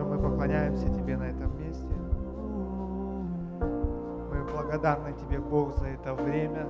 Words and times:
Боже, 0.00 0.04
мы 0.04 0.18
поклоняемся 0.18 0.88
Тебе 0.88 1.16
на 1.16 1.24
этом 1.24 1.58
месте. 1.58 1.94
Мы 4.30 4.44
благодарны 4.50 5.12
Тебе, 5.12 5.38
Бог, 5.38 5.76
за 5.76 5.88
это 5.88 6.14
время, 6.14 6.66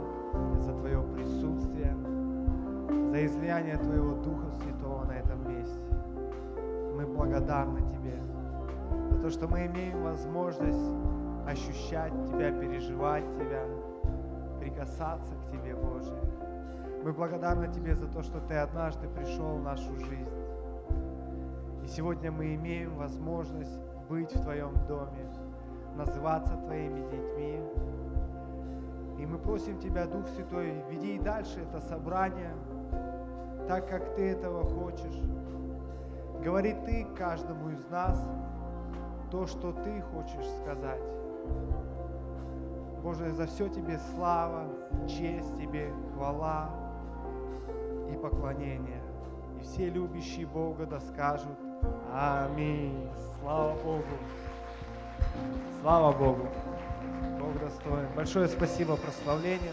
за 0.58 0.72
Твое 0.72 1.00
присутствие, 1.14 1.96
за 3.10 3.26
излияние 3.26 3.76
Твоего 3.76 4.14
Духа 4.16 4.50
Святого 4.50 5.04
на 5.04 5.12
этом 5.12 5.48
месте. 5.48 5.80
Мы 6.96 7.06
благодарны 7.06 7.80
Тебе 7.92 8.20
за 9.10 9.18
то, 9.22 9.30
что 9.30 9.46
мы 9.46 9.66
имеем 9.66 10.02
возможность 10.02 10.92
ощущать 11.46 12.12
Тебя, 12.26 12.50
переживать 12.50 13.24
Тебя, 13.34 13.64
прикасаться 14.58 15.34
к 15.34 15.50
Тебе, 15.52 15.76
Боже. 15.76 16.14
Мы 17.04 17.12
благодарны 17.12 17.68
Тебе 17.72 17.94
за 17.94 18.08
то, 18.08 18.22
что 18.22 18.40
Ты 18.40 18.54
однажды 18.54 19.08
пришел 19.08 19.56
в 19.56 19.62
нашу 19.62 19.94
жизнь. 19.96 20.39
Сегодня 21.96 22.30
мы 22.30 22.54
имеем 22.54 22.94
возможность 22.94 23.80
быть 24.08 24.32
в 24.32 24.42
Твоем 24.42 24.72
доме, 24.86 25.28
называться 25.96 26.54
Твоими 26.54 27.00
детьми. 27.10 27.60
И 29.18 29.26
мы 29.26 29.38
просим 29.38 29.76
Тебя, 29.80 30.06
Дух 30.06 30.28
Святой, 30.28 30.84
веди 30.88 31.16
и 31.16 31.18
дальше 31.18 31.58
это 31.58 31.80
собрание, 31.80 32.54
так 33.66 33.88
как 33.88 34.14
Ты 34.14 34.30
этого 34.30 34.62
хочешь. 34.62 35.20
Говори 36.44 36.76
Ты 36.86 37.08
каждому 37.18 37.70
из 37.70 37.84
нас 37.88 38.24
то, 39.32 39.48
что 39.48 39.72
Ты 39.72 40.00
хочешь 40.00 40.46
сказать. 40.62 41.02
Боже, 43.02 43.32
за 43.32 43.46
все 43.48 43.68
Тебе 43.68 43.98
слава, 44.14 44.68
честь 45.08 45.56
Тебе, 45.58 45.92
хвала 46.14 46.70
и 48.12 48.16
поклонение. 48.16 49.02
И 49.58 49.64
все 49.64 49.90
любящие 49.90 50.46
Бога 50.46 50.86
да 50.86 51.00
скажут 51.00 51.58
Аминь. 52.12 53.08
Слава 53.40 53.74
Богу. 53.82 54.04
Слава 55.80 56.12
Богу. 56.12 56.48
Бог 57.38 57.58
достоин. 57.58 58.08
Большое 58.14 58.48
спасибо 58.48 58.96
прославлению. 58.96 59.72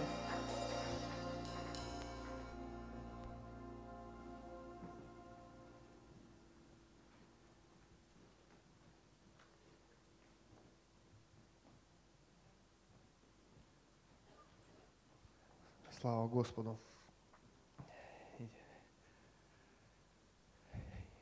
Слава 15.99 16.27
Господу. 16.27 16.77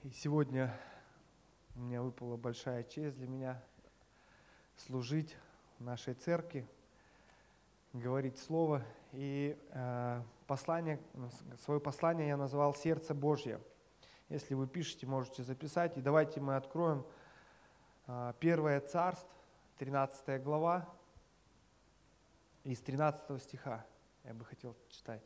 И 0.06 0.12
сегодня 0.12 0.72
у 1.76 1.80
меня 1.80 2.04
выпала 2.04 2.38
большая 2.38 2.84
честь 2.84 3.18
для 3.18 3.28
меня 3.28 3.60
служить 4.78 5.36
в 5.80 5.84
нашей 5.84 6.14
церкви, 6.14 6.68
говорить 7.92 8.38
Слово. 8.38 8.84
И 9.14 9.58
э, 9.72 10.22
послание, 10.46 11.00
свое 11.64 11.80
послание 11.80 12.28
я 12.28 12.38
назвал 12.38 12.76
«Сердце 12.76 13.16
Божье». 13.16 13.60
Если 14.30 14.54
вы 14.54 14.68
пишете, 14.68 15.08
можете 15.08 15.42
записать. 15.42 15.98
И 15.98 16.02
давайте 16.02 16.40
мы 16.40 16.56
откроем 16.56 17.04
э, 18.06 18.34
Первое 18.40 18.82
Царство, 18.82 19.28
13 19.80 20.44
глава, 20.44 20.88
из 22.64 22.80
13 22.80 23.42
стиха. 23.42 23.84
Я 24.24 24.36
бы 24.36 24.46
хотел 24.46 24.76
читать. 24.88 25.24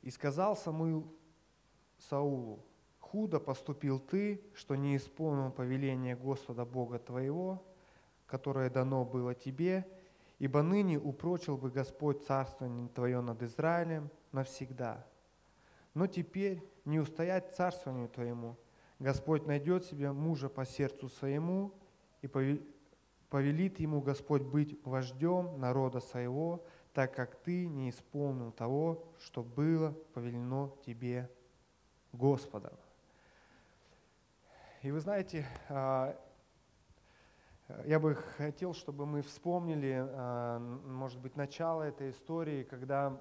«И 0.00 0.10
сказал 0.10 0.56
Самуил 0.56 1.14
Саулу, 1.98 2.60
«Худо 3.00 3.40
поступил 3.40 3.98
ты, 3.98 4.42
что 4.54 4.74
не 4.74 4.96
исполнил 4.96 5.50
повеление 5.50 6.14
Господа 6.14 6.64
Бога 6.66 6.98
твоего, 6.98 7.64
которое 8.26 8.68
дано 8.68 9.04
было 9.04 9.34
тебе, 9.34 9.86
ибо 10.38 10.62
ныне 10.62 10.98
упрочил 10.98 11.56
бы 11.56 11.70
Господь 11.70 12.22
царствование 12.26 12.88
твое 12.88 13.20
над 13.20 13.42
Израилем 13.42 14.10
навсегда. 14.32 15.06
Но 15.94 16.06
теперь 16.06 16.62
не 16.84 17.00
устоять 17.00 17.54
царствованию 17.56 18.08
твоему. 18.08 18.56
Господь 18.98 19.46
найдет 19.46 19.84
себе 19.84 20.12
мужа 20.12 20.48
по 20.48 20.66
сердцу 20.66 21.08
своему, 21.08 21.72
и 22.20 22.28
повелит 23.30 23.80
ему 23.80 24.00
Господь 24.00 24.42
быть 24.42 24.78
вождем 24.84 25.58
народа 25.58 26.00
своего, 26.00 26.64
так 26.92 27.14
как 27.14 27.36
ты 27.36 27.66
не 27.68 27.90
исполнил 27.90 28.52
того, 28.52 29.04
что 29.18 29.42
было 29.42 29.92
повелено 30.12 30.72
тебе 30.84 31.30
Господа. 32.12 32.72
И 34.82 34.90
вы 34.90 35.00
знаете, 35.00 35.44
а, 35.68 36.16
я 37.84 37.98
бы 37.98 38.14
хотел, 38.14 38.74
чтобы 38.74 39.06
мы 39.06 39.22
вспомнили, 39.22 39.96
а, 39.98 40.58
может 40.58 41.18
быть, 41.20 41.36
начало 41.36 41.82
этой 41.82 42.10
истории, 42.10 42.62
когда 42.62 43.20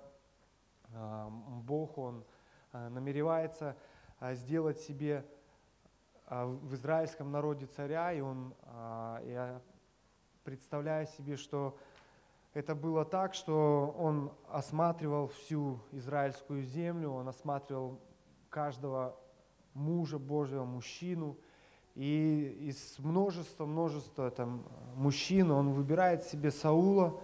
а, 0.94 1.30
Бог, 1.30 1.98
Он 1.98 2.24
намеревается 2.72 3.76
сделать 4.22 4.80
себе 4.80 5.26
в 6.30 6.76
израильском 6.76 7.32
народе 7.32 7.66
царя, 7.66 8.12
и 8.12 8.20
Он, 8.20 8.54
я 9.24 9.62
представляю 10.44 11.08
себе, 11.08 11.38
что 11.38 11.78
это 12.54 12.76
было 12.76 13.06
так, 13.06 13.34
что 13.34 13.96
Он 13.98 14.32
осматривал 14.50 15.30
всю 15.30 15.80
израильскую 15.92 16.64
землю, 16.64 17.12
Он 17.12 17.30
осматривал 17.30 18.00
каждого 18.50 19.16
мужа 19.74 20.18
Божьего, 20.18 20.66
мужчину. 20.66 21.38
И 21.96 22.58
из 22.62 23.00
множества, 23.00 23.66
множества 23.66 24.30
там, 24.30 24.64
мужчин 24.96 25.52
он 25.52 25.72
выбирает 25.72 26.24
себе 26.24 26.52
Саула, 26.52 27.20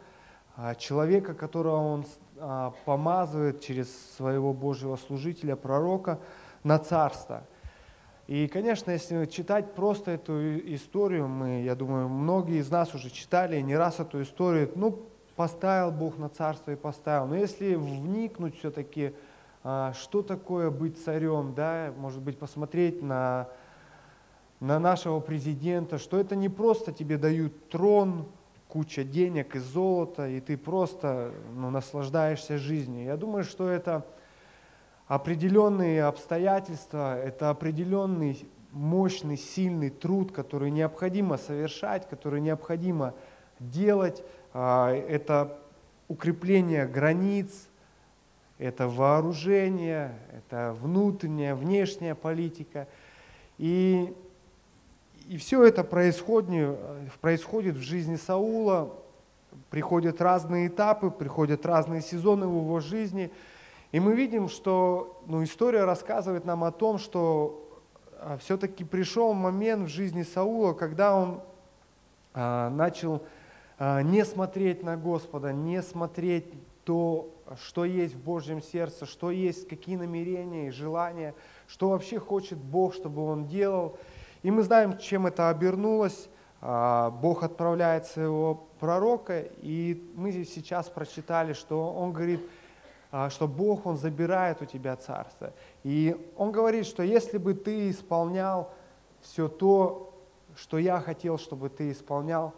а, 0.56 0.76
человека, 0.76 1.34
которого 1.34 1.78
он 1.78 2.06
а, 2.38 2.74
помазывает 2.86 3.62
через 3.62 3.90
своего 4.16 4.54
Божьего 4.54 4.96
служителя, 4.96 5.56
пророка, 5.56 6.20
на 6.64 6.80
царство. 6.80 7.44
И, 8.26 8.48
конечно, 8.48 8.92
если 8.92 9.26
читать 9.26 9.76
просто 9.76 10.12
эту 10.12 10.58
историю, 10.74 11.28
мы, 11.28 11.64
я 11.64 11.76
думаю, 11.76 12.08
многие 12.08 12.60
из 12.60 12.72
нас 12.72 12.96
уже 12.96 13.10
читали 13.10 13.60
не 13.62 13.76
раз 13.76 14.00
эту 14.00 14.22
историю, 14.22 14.72
ну, 14.76 15.08
поставил 15.36 15.92
Бог 15.92 16.18
на 16.18 16.30
царство 16.30 16.72
и 16.72 16.76
поставил. 16.76 17.28
Но 17.28 17.36
если 17.36 17.76
вникнуть 17.76 18.58
все-таки 18.58 19.08
а, 19.08 19.14
что 19.64 20.22
такое 20.22 20.70
быть 20.70 21.02
царем, 21.04 21.54
да, 21.56 21.94
может 21.98 22.22
быть, 22.22 22.38
посмотреть 22.38 23.02
на, 23.02 23.48
на 24.60 24.78
нашего 24.80 25.20
президента, 25.20 25.98
что 25.98 26.20
это 26.20 26.36
не 26.36 26.50
просто 26.50 26.92
тебе 26.92 27.18
дают 27.18 27.70
трон, 27.70 28.28
куча 28.68 29.04
денег 29.04 29.56
и 29.56 29.60
золота, 29.60 30.28
и 30.28 30.40
ты 30.40 30.58
просто 30.58 31.32
ну, 31.56 31.70
наслаждаешься 31.70 32.58
жизнью. 32.58 33.06
Я 33.06 33.18
думаю, 33.18 33.44
что 33.44 33.70
это 33.70 34.04
определенные 35.08 36.06
обстоятельства, 36.06 37.16
это 37.16 37.52
определенный 37.52 38.50
мощный, 38.72 39.38
сильный 39.38 39.92
труд, 39.92 40.32
который 40.32 40.72
необходимо 40.72 41.38
совершать, 41.38 42.10
который 42.10 42.42
необходимо 42.42 43.14
делать. 43.60 44.24
А, 44.54 44.92
это 44.92 45.60
укрепление 46.08 46.88
границ, 46.88 47.70
это 48.64 48.88
вооружение, 48.88 50.18
это 50.32 50.76
внутренняя, 50.82 51.54
внешняя 51.54 52.16
политика. 52.16 52.88
И, 53.58 54.14
и 55.28 55.38
все 55.38 55.66
это 55.66 55.84
происходит, 55.84 56.78
происходит 57.20 57.76
в 57.76 57.82
жизни 57.82 58.16
Саула, 58.16 58.94
приходят 59.70 60.22
разные 60.22 60.68
этапы, 60.68 61.12
приходят 61.12 61.66
разные 61.66 62.02
сезоны 62.02 62.48
в 62.48 62.56
его 62.56 62.80
жизни. 62.80 63.32
И 63.92 64.00
мы 64.00 64.16
видим, 64.16 64.48
что 64.48 65.22
ну, 65.28 65.44
история 65.44 65.84
рассказывает 65.84 66.46
нам 66.46 66.64
о 66.64 66.72
том, 66.72 67.00
что 67.00 67.82
а, 68.18 68.38
все-таки 68.38 68.86
пришел 68.86 69.34
момент 69.34 69.90
в 69.90 69.92
жизни 69.92 70.24
Саула, 70.24 70.72
когда 70.74 71.16
он 71.16 71.42
а, 72.34 72.70
начал 72.70 73.24
а, 73.78 74.02
не 74.02 74.24
смотреть 74.24 74.84
на 74.84 74.96
Господа, 74.96 75.52
не 75.52 75.82
смотреть 75.82 76.46
то, 76.84 77.34
что 77.62 77.86
есть 77.86 78.16
в 78.16 78.24
Божьем 78.24 78.62
сердце, 78.62 79.06
что 79.06 79.32
есть, 79.32 79.68
какие 79.68 79.96
намерения 79.96 80.68
и 80.68 80.72
желания, 80.72 81.34
что 81.68 81.90
вообще 81.90 82.20
хочет 82.20 82.58
Бог, 82.58 82.94
чтобы 82.94 83.26
Он 83.26 83.46
делал. 83.46 83.98
И 84.42 84.52
мы 84.52 84.64
знаем, 84.64 84.98
чем 84.98 85.28
это 85.28 85.50
обернулось. 85.50 86.30
А, 86.62 87.12
Бог 87.12 87.44
отправляет 87.44 88.06
своего 88.06 88.68
пророка, 88.80 89.42
и 89.62 90.02
мы 90.16 90.32
здесь 90.32 90.54
сейчас 90.54 90.90
прочитали, 90.90 91.54
что 91.54 91.94
Он 91.94 92.14
говорит, 92.14 92.42
а, 93.12 93.30
что 93.30 93.48
Бог, 93.48 93.86
Он 93.86 93.98
забирает 93.98 94.62
у 94.62 94.66
тебя 94.66 94.96
царство. 94.96 95.54
И 95.84 96.16
Он 96.38 96.52
говорит, 96.52 96.86
что 96.86 97.04
если 97.04 97.38
бы 97.38 97.54
ты 97.54 97.90
исполнял 97.90 98.72
все 99.22 99.48
то, 99.48 100.14
что 100.56 100.78
я 100.78 101.00
хотел, 101.00 101.38
чтобы 101.38 101.70
ты 101.70 101.92
исполнял, 101.92 102.54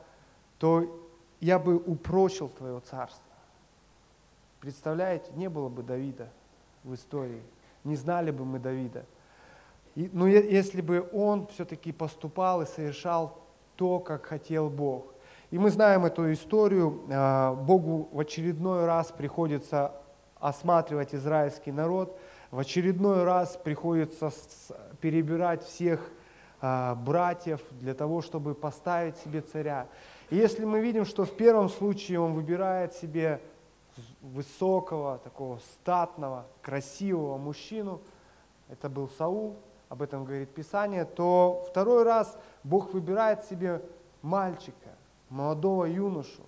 то 0.59 1.01
я 1.39 1.59
бы 1.59 1.77
упрочил 1.77 2.49
твое 2.49 2.79
царство. 2.79 3.24
Представляете, 4.65 5.29
не 5.35 5.47
было 5.47 5.69
бы 5.69 5.83
Давида 5.83 6.27
в 6.83 6.95
истории, 6.95 7.43
не 7.83 7.95
знали 7.95 8.31
бы 8.31 8.45
мы 8.45 8.57
Давида. 8.57 9.05
И, 9.93 10.09
но 10.11 10.27
если 10.27 10.81
бы 10.81 11.07
он 11.13 11.45
все-таки 11.53 11.91
поступал 11.91 12.63
и 12.63 12.65
совершал 12.65 13.37
то, 13.75 13.99
как 13.99 14.25
хотел 14.25 14.71
Бог. 14.71 15.13
И 15.51 15.59
мы 15.59 15.69
знаем 15.69 16.03
эту 16.03 16.33
историю. 16.33 17.03
А, 17.11 17.53
Богу 17.53 18.09
в 18.11 18.19
очередной 18.19 18.87
раз 18.87 19.11
приходится 19.11 19.91
осматривать 20.39 21.13
израильский 21.13 21.71
народ, 21.71 22.17
в 22.49 22.57
очередной 22.57 23.23
раз 23.23 23.59
приходится 23.63 24.31
перебирать 24.99 25.63
всех 25.63 26.09
а, 26.59 26.95
братьев 26.95 27.61
для 27.69 27.93
того, 27.93 28.23
чтобы 28.23 28.55
поставить 28.55 29.17
себе 29.17 29.41
царя. 29.41 29.85
И 30.31 30.37
если 30.37 30.65
мы 30.65 30.81
видим, 30.81 31.05
что 31.05 31.23
в 31.23 31.37
первом 31.37 31.69
случае 31.69 32.19
он 32.19 32.33
выбирает 32.33 32.95
себе 32.95 33.41
высокого, 34.21 35.17
такого 35.19 35.59
статного, 35.59 36.45
красивого 36.61 37.37
мужчину, 37.37 38.01
это 38.69 38.89
был 38.89 39.09
Саул, 39.17 39.55
об 39.89 40.01
этом 40.01 40.25
говорит 40.25 40.49
Писание, 40.49 41.05
то 41.05 41.65
второй 41.69 42.03
раз 42.03 42.37
Бог 42.63 42.93
выбирает 42.93 43.45
себе 43.45 43.81
мальчика, 44.21 44.89
молодого 45.29 45.85
юношу, 45.85 46.41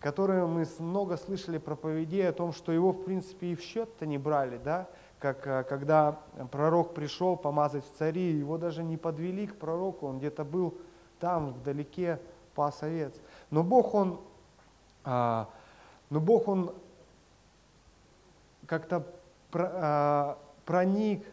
который 0.00 0.46
мы 0.46 0.66
много 0.78 1.16
слышали 1.16 1.58
проповедей 1.58 2.28
о 2.28 2.32
том, 2.32 2.52
что 2.52 2.72
его, 2.72 2.92
в 2.92 3.04
принципе, 3.04 3.48
и 3.48 3.54
в 3.54 3.62
счет-то 3.62 4.04
не 4.06 4.18
брали, 4.18 4.58
да, 4.62 4.88
как 5.18 5.46
э, 5.46 5.64
когда 5.64 6.18
пророк 6.50 6.92
пришел 6.92 7.36
помазать 7.36 7.84
в 7.84 7.96
цари, 7.96 8.32
его 8.32 8.58
даже 8.58 8.82
не 8.82 8.96
подвели 8.96 9.46
к 9.46 9.56
пророку, 9.56 10.06
он 10.06 10.18
где-то 10.18 10.44
был 10.44 10.74
там, 11.20 11.54
вдалеке, 11.54 12.20
пас 12.54 12.82
овец. 12.82 13.14
Но 13.50 13.62
Бог, 13.62 13.94
Он, 13.94 14.20
а, 15.04 15.48
но 16.10 16.20
Бог, 16.20 16.48
Он 16.48 16.72
как-то 18.66 19.04
а, 19.52 20.38
проник, 20.64 21.24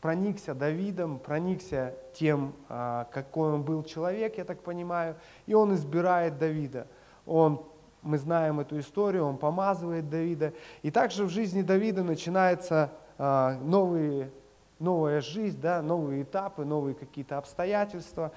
проникся 0.00 0.54
Давидом, 0.54 1.18
проникся 1.18 1.94
тем, 2.14 2.54
а, 2.68 3.06
какой 3.12 3.52
он 3.52 3.62
был 3.62 3.82
человек, 3.84 4.38
я 4.38 4.44
так 4.44 4.60
понимаю, 4.60 5.16
и 5.46 5.54
он 5.54 5.74
избирает 5.74 6.38
Давида. 6.38 6.86
Он, 7.26 7.62
мы 8.02 8.18
знаем 8.18 8.60
эту 8.60 8.78
историю, 8.80 9.24
он 9.26 9.36
помазывает 9.36 10.08
Давида. 10.08 10.54
И 10.82 10.90
также 10.90 11.24
в 11.24 11.28
жизни 11.28 11.62
Давида 11.62 12.02
начинается 12.02 12.90
а, 13.18 13.58
новые, 13.60 14.30
новая 14.78 15.20
жизнь, 15.20 15.60
да, 15.60 15.82
новые 15.82 16.22
этапы, 16.22 16.64
новые 16.64 16.94
какие-то 16.94 17.36
обстоятельства. 17.36 18.32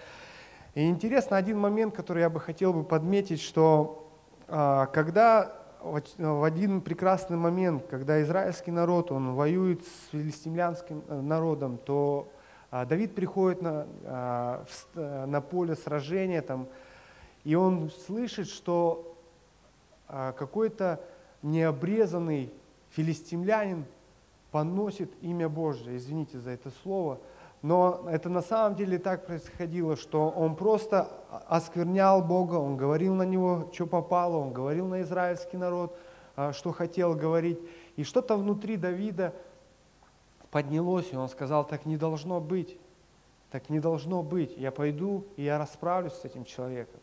И 0.76 0.90
интересно 0.90 1.38
один 1.38 1.60
момент, 1.60 1.96
который 1.96 2.22
я 2.22 2.30
бы 2.30 2.40
хотел 2.40 2.74
бы 2.74 2.84
подметить, 2.84 3.42
что 3.42 4.00
когда 4.48 5.62
в 5.83 6.44
один 6.44 6.81
прекрасный 6.81 7.35
момент, 7.35 7.85
когда 7.89 8.21
израильский 8.21 8.71
народ, 8.71 9.12
он 9.12 9.35
воюет 9.35 9.83
с 9.83 10.12
филистимлянским 10.12 11.03
э, 11.07 11.19
народом, 11.21 11.77
то 11.77 12.30
а, 12.71 12.85
Давид 12.85 13.13
приходит 13.13 13.62
на, 13.62 13.85
а, 14.06 14.65
э, 14.95 15.25
на 15.25 15.41
поле 15.41 15.75
сражения, 15.75 16.41
там, 16.41 16.68
и 17.44 17.56
он 17.56 17.91
слышит, 18.06 18.47
что 18.47 19.09
какой-то 20.07 21.01
необрезанный 21.41 22.51
филистимлянин 22.91 23.85
поносит 24.51 25.12
имя 25.21 25.50
Божье, 25.50 25.97
извините 25.97 26.39
за 26.39 26.51
это 26.51 26.71
слово– 26.83 27.19
но 27.63 28.06
это 28.12 28.27
на 28.27 28.42
самом 28.42 28.75
деле 28.75 29.00
так 29.00 29.25
происходило, 29.25 29.95
что 29.95 30.30
он 30.30 30.57
просто 30.57 31.10
осквернял 31.48 32.21
Бога, 32.21 32.56
он 32.56 32.75
говорил 32.75 33.15
на 33.15 33.24
него, 33.24 33.69
что 33.74 33.88
попало, 33.88 34.36
он 34.36 34.51
говорил 34.51 34.86
на 34.88 35.01
израильский 35.01 35.56
народ, 35.56 35.98
а, 36.36 36.51
что 36.51 36.74
хотел 36.74 37.15
говорить. 37.15 37.57
И 37.95 38.04
что-то 38.04 38.36
внутри 38.36 38.75
Давида 38.75 39.33
поднялось, 40.51 41.07
и 41.13 41.15
он 41.15 41.30
сказал, 41.30 41.65
так 41.65 41.86
не 41.86 41.95
должно 41.95 42.42
быть, 42.42 42.77
так 43.50 43.69
не 43.69 43.80
должно 43.80 44.24
быть. 44.24 44.57
Я 44.57 44.71
пойду, 44.71 45.25
и 45.38 45.44
я 45.44 45.57
расправлюсь 45.57 46.13
с 46.13 46.25
этим 46.25 46.44
человеком. 46.44 47.00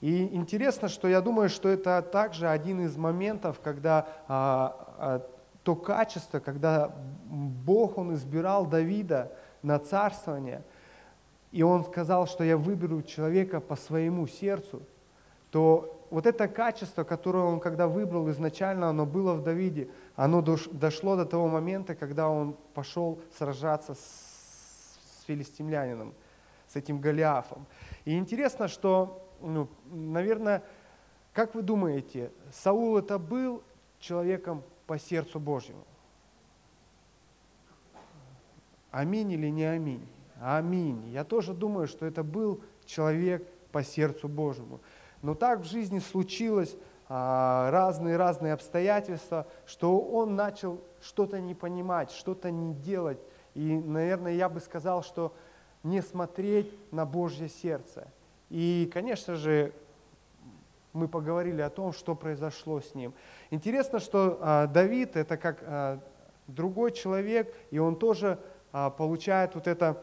И 0.00 0.34
интересно, 0.34 0.88
что 0.88 1.06
я 1.06 1.20
думаю, 1.20 1.48
что 1.48 1.68
это 1.68 2.02
также 2.02 2.48
один 2.48 2.80
из 2.80 2.96
моментов, 2.96 3.60
когда 3.62 4.08
а, 4.26 4.88
а, 4.98 5.26
то 5.62 5.76
качество, 5.76 6.40
когда 6.40 6.90
Бог, 7.26 7.96
Он 7.96 8.14
избирал 8.14 8.66
Давида, 8.66 9.30
на 9.62 9.78
царствование, 9.78 10.62
и 11.50 11.62
он 11.62 11.84
сказал, 11.84 12.26
что 12.26 12.44
я 12.44 12.56
выберу 12.56 13.02
человека 13.02 13.60
по 13.60 13.76
своему 13.76 14.26
сердцу, 14.26 14.82
то 15.50 15.98
вот 16.10 16.26
это 16.26 16.48
качество, 16.48 17.04
которое 17.04 17.44
он 17.44 17.60
когда 17.60 17.86
выбрал 17.86 18.30
изначально, 18.30 18.88
оно 18.88 19.06
было 19.06 19.34
в 19.34 19.42
Давиде, 19.42 19.88
оно 20.16 20.42
дошло 20.42 21.16
до 21.16 21.24
того 21.24 21.48
момента, 21.48 21.94
когда 21.94 22.28
он 22.28 22.56
пошел 22.74 23.20
сражаться 23.36 23.94
с, 23.94 25.24
филистимлянином, 25.26 26.14
с 26.66 26.76
этим 26.76 27.00
Голиафом. 27.00 27.66
И 28.06 28.16
интересно, 28.16 28.66
что, 28.66 29.22
ну, 29.42 29.68
наверное, 29.90 30.62
как 31.34 31.54
вы 31.54 31.62
думаете, 31.62 32.32
Саул 32.50 32.96
это 32.96 33.18
был 33.18 33.62
человеком 34.00 34.62
по 34.86 34.98
сердцу 34.98 35.38
Божьему? 35.38 35.84
Аминь 38.90 39.32
или 39.32 39.48
не 39.48 39.64
аминь? 39.64 40.06
Аминь. 40.40 41.08
Я 41.08 41.24
тоже 41.24 41.52
думаю, 41.52 41.88
что 41.88 42.06
это 42.06 42.22
был 42.22 42.62
человек 42.84 43.46
по 43.72 43.82
сердцу 43.82 44.28
Божьему. 44.28 44.80
Но 45.22 45.34
так 45.34 45.60
в 45.60 45.64
жизни 45.64 45.98
случилось 45.98 46.76
разные-разные 47.08 48.52
обстоятельства, 48.52 49.46
что 49.66 49.98
он 49.98 50.36
начал 50.36 50.80
что-то 51.00 51.40
не 51.40 51.54
понимать, 51.54 52.10
что-то 52.10 52.50
не 52.50 52.74
делать. 52.74 53.18
И, 53.54 53.78
наверное, 53.78 54.34
я 54.34 54.48
бы 54.48 54.60
сказал, 54.60 55.02
что 55.02 55.34
не 55.82 56.02
смотреть 56.02 56.72
на 56.92 57.06
Божье 57.06 57.48
сердце. 57.48 58.08
И, 58.50 58.90
конечно 58.92 59.36
же, 59.36 59.72
мы 60.92 61.08
поговорили 61.08 61.60
о 61.60 61.70
том, 61.70 61.92
что 61.92 62.14
произошло 62.14 62.80
с 62.80 62.94
ним. 62.94 63.14
Интересно, 63.50 64.00
что 64.00 64.38
а, 64.40 64.66
Давид 64.66 65.16
это 65.16 65.36
как 65.36 65.62
а, 65.62 66.00
другой 66.46 66.92
человек, 66.92 67.54
и 67.70 67.78
он 67.78 67.96
тоже 67.96 68.38
получает 68.72 69.54
вот 69.54 69.66
это 69.66 70.02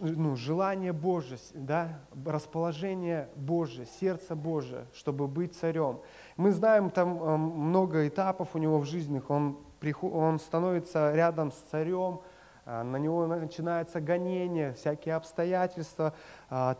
ну, 0.00 0.36
желание 0.36 0.92
Божье, 0.92 1.38
да, 1.54 2.00
расположение 2.26 3.28
Божье, 3.36 3.86
сердце 4.00 4.34
Божье, 4.34 4.86
чтобы 4.94 5.26
быть 5.26 5.54
царем. 5.54 6.00
Мы 6.36 6.52
знаем, 6.52 6.90
там 6.90 7.22
а, 7.22 7.36
много 7.36 8.08
этапов 8.08 8.50
у 8.54 8.58
него 8.58 8.78
в 8.78 8.86
жизни. 8.86 9.22
Он, 9.28 9.58
он 10.02 10.38
становится 10.38 11.12
рядом 11.14 11.52
с 11.52 11.56
царем, 11.70 12.20
а, 12.64 12.82
на 12.82 12.96
него 12.96 13.26
начинается 13.26 14.00
гонение, 14.00 14.72
всякие 14.72 15.14
обстоятельства, 15.14 16.14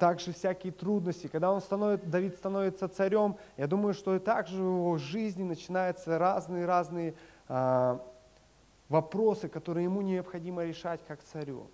также 0.01 0.33
всякие 0.33 0.73
трудности. 0.73 1.27
Когда 1.27 1.53
он 1.53 1.61
становится, 1.61 2.07
Давид 2.07 2.35
становится 2.37 2.89
царем, 2.89 3.37
я 3.57 3.67
думаю, 3.67 3.95
что 3.95 4.17
и 4.17 4.19
также 4.19 4.57
в 4.57 4.61
его 4.61 4.99
жизни 4.99 5.43
начинаются 5.45 6.19
разные-разные 6.19 7.15
вопросы, 8.89 9.49
которые 9.49 9.85
ему 9.85 10.03
необходимо 10.03 10.65
решать 10.65 11.01
как 11.07 11.23
царю. 11.23 11.71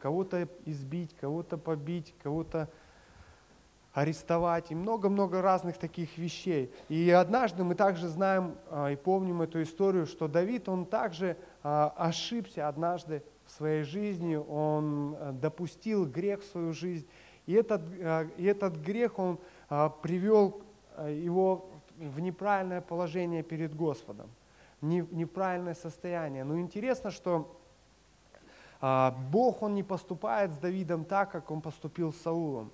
Кого-то 0.00 0.48
избить, 0.64 1.14
кого-то 1.20 1.58
побить, 1.58 2.14
кого-то 2.22 2.68
арестовать 3.92 4.70
и 4.70 4.74
много-много 4.74 5.42
разных 5.42 5.76
таких 5.76 6.16
вещей. 6.16 6.72
И 6.88 7.10
однажды 7.10 7.64
мы 7.64 7.74
также 7.74 8.08
знаем 8.08 8.56
а, 8.68 8.90
и 8.90 8.96
помним 8.96 9.42
эту 9.42 9.62
историю, 9.62 10.06
что 10.06 10.28
Давид, 10.28 10.68
он 10.68 10.86
также 10.86 11.36
а, 11.62 11.92
ошибся 11.96 12.68
однажды 12.68 13.22
в 13.46 13.50
своей 13.50 13.82
жизни, 13.82 14.36
он 14.36 15.16
а, 15.18 15.32
допустил 15.32 16.06
грех 16.06 16.40
в 16.40 16.46
свою 16.46 16.72
жизнь, 16.72 17.06
и 17.46 17.54
этот, 17.54 17.82
и 18.36 18.44
этот 18.44 18.76
грех, 18.76 19.18
он 19.18 19.40
привел 20.02 20.62
его 21.08 21.68
в 21.96 22.20
неправильное 22.20 22.80
положение 22.80 23.42
перед 23.42 23.74
Господом 23.74 24.30
неправильное 24.80 25.74
состояние. 25.74 26.44
Но 26.44 26.58
интересно, 26.58 27.10
что 27.10 27.56
а, 28.80 29.14
Бог, 29.30 29.62
Он 29.62 29.74
не 29.74 29.82
поступает 29.82 30.52
с 30.52 30.58
Давидом 30.58 31.04
так, 31.04 31.30
как 31.30 31.50
Он 31.50 31.60
поступил 31.60 32.12
с 32.12 32.16
Саулом. 32.18 32.70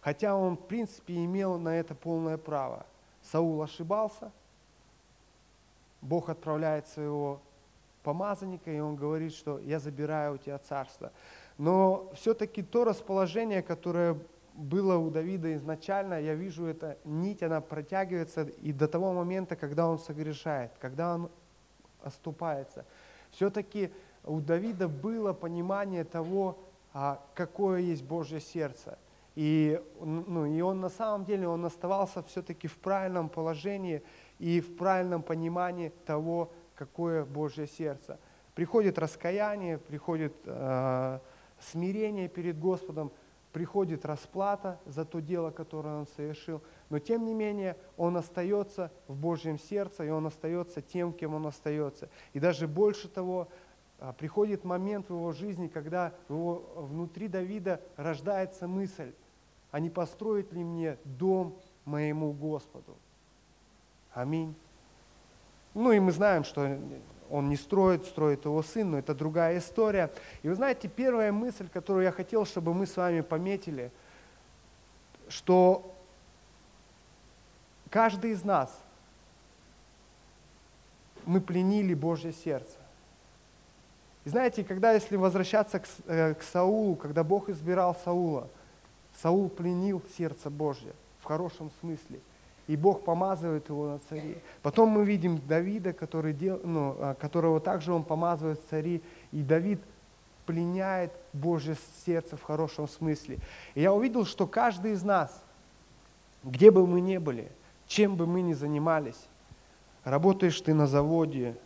Хотя 0.00 0.36
он, 0.36 0.56
в 0.56 0.66
принципе, 0.66 1.24
имел 1.24 1.58
на 1.58 1.70
это 1.70 1.94
полное 1.94 2.36
право. 2.36 2.86
Саул 3.22 3.60
ошибался, 3.62 4.30
Бог 6.00 6.28
отправляет 6.28 6.86
своего 6.86 7.40
помазанника, 8.04 8.70
и 8.70 8.78
он 8.78 8.96
говорит, 8.96 9.34
что 9.34 9.58
я 9.58 9.80
забираю 9.80 10.34
у 10.34 10.38
тебя 10.38 10.58
царство. 10.58 11.12
Но 11.58 12.10
все-таки 12.14 12.62
то 12.62 12.84
расположение, 12.84 13.62
которое 13.62 14.16
было 14.54 14.96
у 14.96 15.10
Давида 15.10 15.54
изначально, 15.56 16.20
я 16.20 16.34
вижу, 16.34 16.66
эта 16.66 16.96
нить, 17.04 17.42
она 17.42 17.60
протягивается 17.60 18.42
и 18.42 18.72
до 18.72 18.88
того 18.88 19.12
момента, 19.12 19.56
когда 19.56 19.88
он 19.88 19.98
согрешает, 19.98 20.72
когда 20.80 21.14
он 21.14 21.30
оступается. 22.08 22.84
Все-таки 23.30 23.92
у 24.24 24.40
Давида 24.40 24.88
было 24.88 25.32
понимание 25.32 26.04
того, 26.04 26.58
а, 26.92 27.22
какое 27.34 27.80
есть 27.80 28.04
Божье 28.04 28.40
сердце. 28.40 28.98
И, 29.34 29.80
ну, 30.00 30.46
и 30.46 30.60
он 30.60 30.80
на 30.80 30.88
самом 30.88 31.24
деле 31.24 31.46
он 31.46 31.64
оставался 31.64 32.22
все-таки 32.24 32.66
в 32.66 32.76
правильном 32.78 33.28
положении 33.28 34.02
и 34.40 34.60
в 34.60 34.76
правильном 34.76 35.22
понимании 35.22 35.92
того, 36.06 36.50
какое 36.74 37.24
Божье 37.24 37.66
сердце. 37.66 38.18
приходит 38.54 38.98
раскаяние, 38.98 39.78
приходит 39.78 40.34
э, 40.44 41.20
смирение 41.60 42.28
перед 42.28 42.58
Господом, 42.58 43.12
приходит 43.52 44.04
расплата 44.04 44.78
за 44.84 45.04
то 45.04 45.20
дело, 45.20 45.50
которое 45.50 45.98
он 45.98 46.06
совершил. 46.06 46.62
Но 46.90 46.98
тем 46.98 47.24
не 47.24 47.34
менее, 47.34 47.76
он 47.96 48.16
остается 48.16 48.92
в 49.06 49.16
Божьем 49.16 49.58
сердце, 49.58 50.04
и 50.04 50.10
он 50.10 50.26
остается 50.26 50.82
тем, 50.82 51.12
кем 51.12 51.34
он 51.34 51.46
остается. 51.46 52.08
И 52.32 52.40
даже 52.40 52.68
больше 52.68 53.08
того, 53.08 53.48
а, 53.98 54.12
приходит 54.12 54.64
момент 54.64 55.08
в 55.08 55.14
его 55.14 55.32
жизни, 55.32 55.66
когда 55.66 56.12
его, 56.28 56.62
внутри 56.76 57.28
Давида 57.28 57.80
рождается 57.96 58.68
мысль, 58.68 59.12
а 59.70 59.80
не 59.80 59.90
построить 59.90 60.52
ли 60.52 60.62
мне 60.62 60.98
дом 61.04 61.58
моему 61.84 62.32
Господу? 62.32 62.96
Аминь. 64.12 64.54
Ну 65.74 65.92
и 65.92 66.00
мы 66.00 66.12
знаем, 66.12 66.44
что 66.44 66.78
он 67.30 67.48
не 67.48 67.56
строит, 67.56 68.06
строит 68.06 68.44
его 68.44 68.62
сын, 68.62 68.90
но 68.90 68.98
это 68.98 69.14
другая 69.14 69.58
история. 69.58 70.10
И 70.42 70.48
вы 70.48 70.54
знаете, 70.54 70.88
первая 70.88 71.32
мысль, 71.32 71.68
которую 71.68 72.04
я 72.04 72.12
хотел, 72.12 72.46
чтобы 72.46 72.74
мы 72.74 72.86
с 72.86 72.96
вами 72.96 73.20
пометили, 73.20 73.90
что 75.28 75.94
каждый 77.90 78.32
из 78.32 78.44
нас, 78.44 78.76
мы 81.26 81.40
пленили 81.40 81.92
Божье 81.92 82.32
сердце. 82.32 82.76
И 84.24 84.30
знаете, 84.30 84.64
когда, 84.64 84.92
если 84.92 85.16
возвращаться 85.16 85.80
к, 85.80 85.86
э, 86.06 86.34
к 86.34 86.42
Саулу, 86.42 86.96
когда 86.96 87.22
Бог 87.22 87.50
избирал 87.50 87.96
Саула, 88.04 88.48
Саул 89.20 89.48
пленил 89.48 90.02
сердце 90.16 90.48
Божье 90.48 90.92
в 91.20 91.24
хорошем 91.24 91.70
смысле– 91.80 92.20
и 92.68 92.76
Бог 92.76 93.02
помазывает 93.02 93.68
его 93.70 93.88
на 93.88 93.98
цари. 93.98 94.38
Потом 94.62 94.90
мы 94.90 95.04
видим 95.04 95.40
Давида, 95.48 95.94
который 95.94 96.34
дел, 96.34 96.60
ну, 96.62 96.94
а, 96.98 97.14
которого 97.14 97.60
также 97.60 97.92
он 97.92 98.04
помазывает 98.04 98.62
цари, 98.68 99.02
и 99.32 99.42
Давид 99.42 99.80
пленяет 100.44 101.12
Божье 101.32 101.76
сердце 102.04 102.36
в 102.36 102.42
хорошем 102.42 102.86
смысле. 102.86 103.38
И 103.74 103.80
я 103.80 103.92
увидел, 103.92 104.26
что 104.26 104.46
каждый 104.46 104.92
из 104.92 105.02
нас, 105.02 105.42
где 106.44 106.70
бы 106.70 106.86
мы 106.86 107.00
ни 107.00 107.16
были, 107.16 107.50
чем 107.86 108.16
бы 108.16 108.26
мы 108.26 108.42
ни 108.42 108.52
занимались, 108.52 109.28
работаешь 110.04 110.60
ты 110.60 110.74
на 110.74 110.86
заводе, 110.86 111.56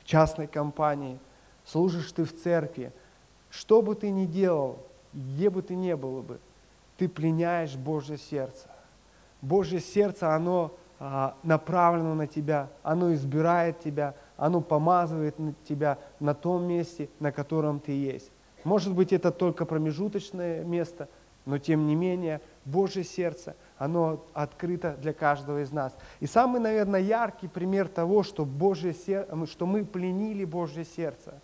в 0.00 0.04
частной 0.04 0.46
компании, 0.46 1.18
служишь 1.64 2.12
ты 2.12 2.24
в 2.24 2.32
церкви, 2.32 2.92
что 3.50 3.82
бы 3.82 3.96
ты 3.96 4.10
ни 4.10 4.24
делал, 4.24 4.78
где 5.12 5.50
бы 5.50 5.62
ты 5.62 5.74
ни 5.74 5.94
был 5.94 6.22
бы, 6.22 6.38
ты 6.96 7.08
пленяешь 7.08 7.74
Божье 7.74 8.18
сердце. 8.18 8.68
Божье 9.40 9.80
сердце, 9.80 10.34
оно 10.34 10.74
а, 11.00 11.36
направлено 11.44 12.14
на 12.14 12.26
тебя, 12.26 12.70
оно 12.82 13.14
избирает 13.14 13.78
тебя, 13.78 14.14
оно 14.36 14.60
помазывает 14.60 15.36
тебя 15.64 15.98
на 16.18 16.34
том 16.34 16.64
месте, 16.64 17.08
на 17.20 17.30
котором 17.30 17.78
ты 17.78 17.92
есть. 17.92 18.32
Может 18.64 18.94
быть, 18.94 19.12
это 19.12 19.30
только 19.30 19.64
промежуточное 19.64 20.64
место, 20.64 21.08
но 21.46 21.58
тем 21.58 21.86
не 21.86 21.94
менее, 21.94 22.40
Божье 22.64 23.04
сердце, 23.04 23.54
оно 23.78 24.24
открыто 24.34 24.96
для 25.00 25.12
каждого 25.12 25.62
из 25.62 25.70
нас. 25.70 25.96
И 26.18 26.26
самый, 26.26 26.60
наверное, 26.60 27.00
яркий 27.00 27.46
пример 27.46 27.86
того, 27.86 28.24
что, 28.24 28.44
Божье 28.44 28.92
сердце, 28.92 29.46
что 29.46 29.66
мы 29.66 29.84
пленили 29.84 30.44
Божье 30.44 30.84
сердце, 30.84 31.40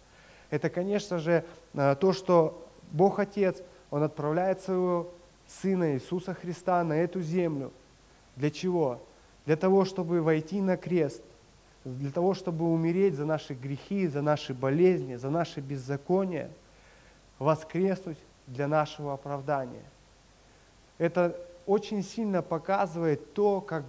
это, 0.50 0.68
конечно 0.68 1.18
же, 1.18 1.44
а, 1.74 1.94
то, 1.94 2.12
что 2.12 2.66
Бог 2.90 3.20
Отец, 3.20 3.62
Он 3.90 4.02
отправляет 4.02 4.60
своего 4.60 5.12
Сына 5.46 5.94
Иисуса 5.94 6.34
Христа 6.34 6.82
на 6.82 6.94
эту 6.94 7.20
землю– 7.20 7.72
для 8.37 8.50
чего? 8.50 9.00
Для 9.47 9.57
того, 9.57 9.85
чтобы 9.85 10.23
войти 10.23 10.61
на 10.61 10.76
крест, 10.76 11.23
для 11.85 12.11
того, 12.11 12.35
чтобы 12.35 12.64
умереть 12.73 13.14
за 13.14 13.26
наши 13.26 13.55
грехи, 13.55 14.07
за 14.07 14.23
наши 14.23 14.55
болезни, 14.55 15.17
за 15.17 15.31
наши 15.31 15.61
беззакония, 15.61 16.50
воскреснуть 17.38 18.19
для 18.47 18.69
нашего 18.69 19.14
оправдания. 19.14 19.85
Это 20.99 21.37
очень 21.67 22.03
сильно 22.03 22.43
показывает 22.43 23.33
то, 23.35 23.61
как, 23.61 23.85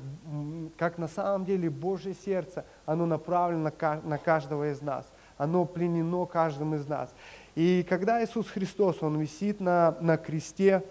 как 0.78 0.98
на 0.98 1.08
самом 1.08 1.46
деле 1.46 1.70
Божье 1.70 2.14
сердце, 2.14 2.66
оно 2.86 3.06
направлено 3.06 3.72
на 4.04 4.18
каждого 4.18 4.72
из 4.72 4.82
нас, 4.82 5.06
оно 5.38 5.66
пленено 5.66 6.26
каждым 6.26 6.76
из 6.76 6.88
нас. 6.88 7.14
И 7.56 7.86
когда 7.88 8.24
Иисус 8.24 8.50
Христос, 8.50 9.02
Он 9.02 9.20
висит 9.20 9.60
на, 9.60 9.96
на 10.00 10.18
кресте, 10.18 10.84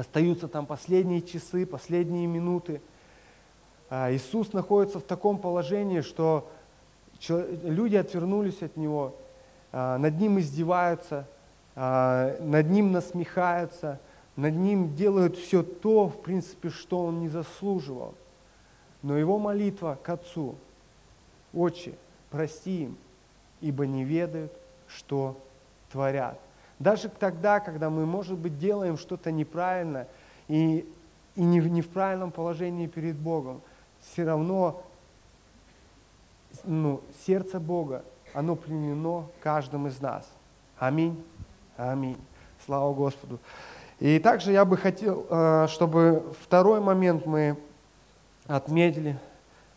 остаются 0.00 0.48
там 0.48 0.66
последние 0.66 1.22
часы, 1.22 1.66
последние 1.66 2.26
минуты. 2.26 2.80
А, 3.88 4.12
Иисус 4.12 4.52
находится 4.52 4.98
в 4.98 5.02
таком 5.02 5.38
положении, 5.38 6.00
что 6.00 6.50
люди 7.28 7.96
отвернулись 7.96 8.62
от 8.62 8.76
Него, 8.76 9.14
а, 9.72 9.98
над 9.98 10.18
Ним 10.18 10.38
издеваются, 10.38 11.26
а, 11.76 12.36
над 12.40 12.68
Ним 12.70 12.92
насмехаются, 12.92 14.00
над 14.36 14.54
Ним 14.54 14.94
делают 14.94 15.36
все 15.36 15.62
то, 15.62 16.08
в 16.08 16.22
принципе, 16.22 16.70
что 16.70 17.04
Он 17.04 17.20
не 17.20 17.28
заслуживал. 17.28 18.14
Но 19.02 19.16
Его 19.16 19.38
молитва 19.38 19.98
к 20.02 20.08
Отцу, 20.08 20.56
«Отче, 21.52 21.94
прости 22.30 22.84
им, 22.84 22.96
ибо 23.60 23.86
не 23.86 24.04
ведают, 24.04 24.52
что 24.88 25.36
творят». 25.90 26.38
Даже 26.80 27.10
тогда, 27.10 27.60
когда 27.60 27.90
мы, 27.90 28.06
может 28.06 28.38
быть, 28.38 28.58
делаем 28.58 28.96
что-то 28.96 29.30
неправильно 29.30 30.08
и, 30.48 30.90
и 31.36 31.42
не, 31.42 31.60
не 31.60 31.82
в 31.82 31.88
правильном 31.90 32.32
положении 32.32 32.86
перед 32.86 33.16
Богом, 33.16 33.60
все 34.00 34.24
равно 34.24 34.82
ну, 36.64 37.02
сердце 37.26 37.60
Бога, 37.60 38.02
оно 38.32 38.56
пленено 38.56 39.26
каждым 39.42 39.88
из 39.88 40.00
нас. 40.00 40.26
Аминь. 40.78 41.22
Аминь. 41.76 42.18
Слава 42.64 42.94
Господу. 42.94 43.38
И 43.98 44.18
также 44.18 44.52
я 44.52 44.64
бы 44.64 44.78
хотел, 44.78 45.26
э, 45.28 45.66
чтобы 45.68 46.32
второй 46.40 46.80
момент 46.80 47.26
мы 47.26 47.58
отметили, 48.46 49.18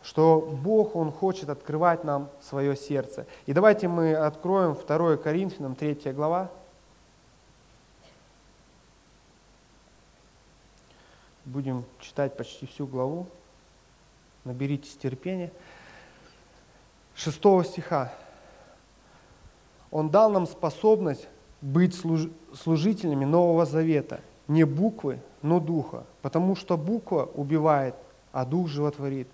что 0.02 0.40
Бог, 0.40 0.96
Он 0.96 1.12
хочет 1.12 1.50
открывать 1.50 2.02
нам 2.02 2.30
свое 2.40 2.74
сердце. 2.76 3.26
И 3.44 3.52
давайте 3.52 3.88
мы 3.88 4.14
откроем 4.14 4.74
2 4.74 5.18
Коринфянам 5.18 5.74
3 5.74 6.12
глава. 6.12 6.50
Будем 11.44 11.84
читать 12.00 12.36
почти 12.36 12.66
всю 12.66 12.86
главу. 12.86 13.26
Наберитесь 14.44 14.96
терпения. 14.96 15.52
Шестого 17.14 17.64
стиха. 17.64 18.12
Он 19.90 20.08
дал 20.08 20.30
нам 20.30 20.46
способность 20.46 21.28
быть 21.60 21.94
служителями 22.54 23.24
Нового 23.24 23.66
Завета. 23.66 24.20
Не 24.48 24.64
буквы, 24.64 25.20
но 25.42 25.60
духа. 25.60 26.04
Потому 26.22 26.56
что 26.56 26.76
буква 26.76 27.28
убивает, 27.34 27.94
а 28.32 28.44
дух 28.44 28.68
животворит. 28.68 29.28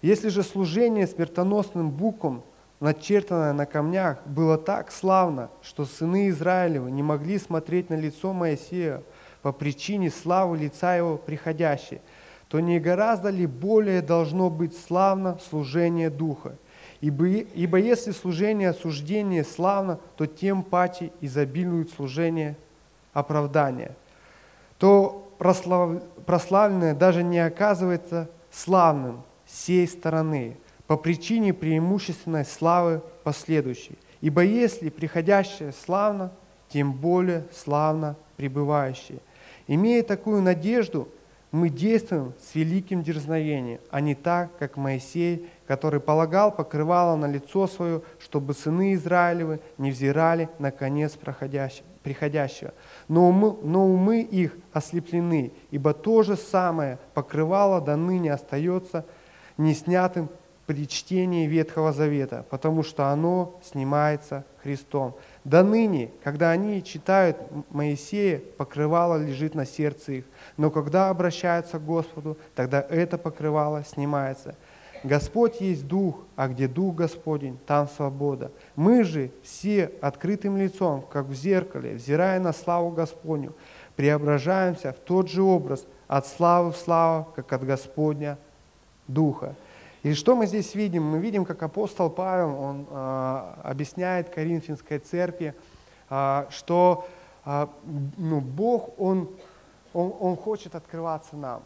Если 0.00 0.28
же 0.28 0.42
служение 0.42 1.06
смертоносным 1.06 1.90
буквам, 1.90 2.42
начертанное 2.80 3.52
на 3.52 3.66
камнях, 3.66 4.18
было 4.26 4.58
так 4.58 4.90
славно, 4.90 5.50
что 5.62 5.84
сыны 5.84 6.28
Израилевы 6.30 6.90
не 6.90 7.02
могли 7.02 7.38
смотреть 7.38 7.90
на 7.90 7.94
лицо 7.94 8.32
Моисея, 8.32 9.02
по 9.42 9.52
причине 9.52 10.10
славы 10.10 10.56
лица 10.56 10.94
Его 10.94 11.16
приходящей, 11.16 12.00
то 12.48 12.60
не 12.60 12.78
гораздо 12.78 13.30
ли 13.30 13.46
более 13.46 14.02
должно 14.02 14.50
быть 14.50 14.76
славно 14.78 15.38
служение 15.48 16.10
Духа? 16.10 16.56
Ибо, 17.00 17.26
ибо 17.26 17.78
если 17.78 18.12
служение 18.12 18.68
осуждения 18.68 19.42
славно, 19.42 19.98
то 20.16 20.26
тем 20.26 20.62
паче 20.62 21.10
изобилует 21.20 21.90
служение 21.90 22.56
оправдания. 23.12 23.96
То 24.78 25.32
прослав, 25.38 26.02
прославленное 26.24 26.94
даже 26.94 27.24
не 27.24 27.40
оказывается 27.40 28.30
славным 28.52 29.22
сей 29.46 29.88
стороны, 29.88 30.56
по 30.86 30.96
причине 30.96 31.52
преимущественной 31.52 32.44
славы 32.44 33.02
последующей. 33.24 33.98
Ибо 34.20 34.42
если 34.42 34.90
приходящее 34.90 35.72
славно, 35.72 36.30
тем 36.68 36.92
более 36.92 37.46
славно 37.52 38.14
пребывающее– 38.36 39.18
Имея 39.66 40.02
такую 40.02 40.42
надежду, 40.42 41.08
мы 41.52 41.68
действуем 41.68 42.32
с 42.40 42.54
великим 42.54 43.02
дерзновением, 43.02 43.78
а 43.90 44.00
не 44.00 44.14
так, 44.14 44.56
как 44.58 44.78
Моисей, 44.78 45.48
который 45.66 46.00
полагал 46.00 46.50
покрывало 46.50 47.14
на 47.14 47.26
лицо 47.26 47.66
свое, 47.66 48.00
чтобы 48.18 48.54
сыны 48.54 48.94
Израилевы 48.94 49.60
не 49.76 49.90
взирали 49.90 50.48
на 50.58 50.70
конец 50.70 51.12
приходящего. 51.16 52.72
Но 53.08 53.28
умы, 53.28 53.54
но 53.62 53.86
умы 53.86 54.22
их 54.22 54.56
ослеплены, 54.72 55.52
ибо 55.70 55.92
то 55.92 56.22
же 56.22 56.36
самое 56.36 56.98
покрывало 57.12 57.82
до 57.82 57.96
ныне 57.96 58.32
остается 58.32 59.04
не 59.58 59.74
снятым 59.74 60.30
при 60.64 60.88
чтении 60.88 61.46
Ветхого 61.46 61.92
Завета, 61.92 62.46
потому 62.48 62.82
что 62.82 63.08
оно 63.08 63.60
снимается 63.62 64.46
Христом. 64.62 65.16
До 65.44 65.64
ныне, 65.64 66.10
когда 66.22 66.50
они 66.50 66.84
читают 66.84 67.36
Моисея, 67.70 68.40
покрывало 68.56 69.20
лежит 69.20 69.54
на 69.54 69.66
сердце 69.66 70.12
их. 70.12 70.24
Но 70.56 70.70
когда 70.70 71.08
обращаются 71.08 71.78
к 71.78 71.84
Господу, 71.84 72.38
тогда 72.54 72.80
это 72.88 73.18
покрывало 73.18 73.82
снимается. 73.84 74.54
Господь 75.02 75.60
есть 75.60 75.88
Дух, 75.88 76.20
а 76.36 76.46
где 76.46 76.68
Дух 76.68 76.94
Господень, 76.94 77.58
там 77.66 77.88
свобода. 77.88 78.52
Мы 78.76 79.02
же 79.02 79.32
все 79.42 79.90
открытым 80.00 80.56
лицом, 80.56 81.02
как 81.02 81.26
в 81.26 81.34
зеркале, 81.34 81.94
взирая 81.94 82.38
на 82.38 82.52
славу 82.52 82.90
Господню, 82.90 83.52
преображаемся 83.96 84.92
в 84.92 85.00
тот 85.00 85.28
же 85.28 85.42
образ 85.42 85.84
от 86.06 86.28
славы 86.28 86.70
в 86.70 86.76
славу, 86.76 87.26
как 87.34 87.52
от 87.52 87.64
Господня 87.64 88.38
Духа. 89.08 89.56
И 90.02 90.14
что 90.14 90.34
мы 90.34 90.46
здесь 90.46 90.74
видим? 90.74 91.04
Мы 91.04 91.18
видим, 91.20 91.44
как 91.44 91.62
апостол 91.62 92.10
Павел, 92.10 92.58
он 92.58 92.86
э, 92.90 93.54
объясняет 93.62 94.30
Коринфянской 94.30 94.98
церкви, 94.98 95.54
э, 96.10 96.46
что 96.50 97.06
э, 97.44 97.66
ну, 98.16 98.40
Бог, 98.40 98.98
он, 98.98 99.30
он, 99.92 100.12
он 100.18 100.36
хочет 100.36 100.74
открываться 100.74 101.36
нам. 101.36 101.62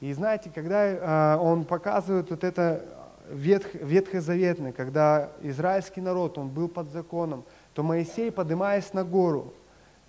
И 0.00 0.12
знаете, 0.12 0.50
когда 0.54 0.84
э, 0.84 1.38
он 1.38 1.64
показывает 1.64 2.28
вот 2.28 2.44
это 2.44 2.84
ветх, 3.30 3.72
ветхозаветное, 3.72 4.72
когда 4.72 5.30
израильский 5.40 6.02
народ, 6.02 6.36
он 6.36 6.48
был 6.48 6.68
под 6.68 6.90
законом, 6.90 7.42
то 7.72 7.82
Моисей, 7.82 8.30
поднимаясь 8.30 8.92
на 8.92 9.02
гору, 9.02 9.54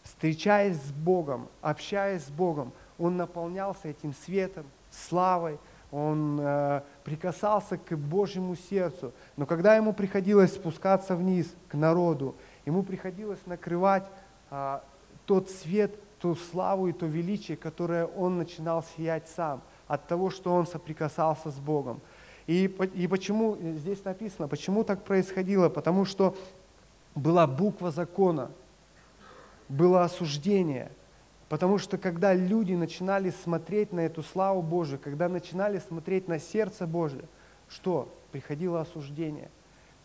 встречаясь 0.03 0.75
с 0.75 0.91
Богом, 0.91 1.47
общаясь 1.61 2.25
с 2.25 2.29
Богом, 2.29 2.73
он 2.99 3.15
наполнялся 3.15 3.87
этим 3.87 4.13
светом, 4.25 4.65
славой, 4.91 5.59
он 5.93 6.39
э, 6.41 6.81
прикасался 7.03 7.77
к 7.77 7.95
Божьему 7.95 8.55
сердцу. 8.55 9.13
Но 9.37 9.45
когда 9.45 9.75
ему 9.75 9.93
приходилось 9.93 10.55
спускаться 10.55 11.15
вниз 11.15 11.53
к 11.67 11.75
народу, 11.75 12.35
ему 12.65 12.81
приходилось 12.81 13.39
накрывать 13.45 14.03
э, 14.49 14.79
тот 15.27 15.51
свет, 15.51 15.93
ту 16.19 16.35
славу 16.35 16.87
и 16.87 16.93
то 16.93 17.05
величие, 17.05 17.57
которое 17.57 18.07
он 18.07 18.39
начинал 18.39 18.83
сиять 18.95 19.29
сам 19.29 19.61
от 19.87 20.07
того, 20.07 20.31
что 20.31 20.53
он 20.53 20.65
соприкасался 20.65 21.51
с 21.51 21.55
Богом. 21.55 22.01
И, 22.47 22.65
и 22.95 23.07
почему 23.07 23.55
здесь 23.77 24.03
написано, 24.03 24.47
почему 24.47 24.83
так 24.83 25.03
происходило? 25.03 25.69
Потому 25.69 26.05
что 26.05 26.35
была 27.13 27.45
буква 27.45 27.91
закона, 27.91 28.49
было 29.69 30.03
осуждение– 30.03 30.91
Потому 31.49 31.77
что 31.77 31.97
когда 31.97 32.33
люди 32.33 32.73
начинали 32.73 33.29
смотреть 33.29 33.93
на 33.93 34.01
эту 34.01 34.23
славу 34.23 34.61
Божию, 34.61 34.99
когда 34.99 35.29
начинали 35.29 35.79
смотреть 35.79 36.27
на 36.27 36.39
сердце 36.39 36.87
Божие, 36.87 37.25
что? 37.69 38.13
Приходило 38.31 38.81
осуждение, 38.81 39.49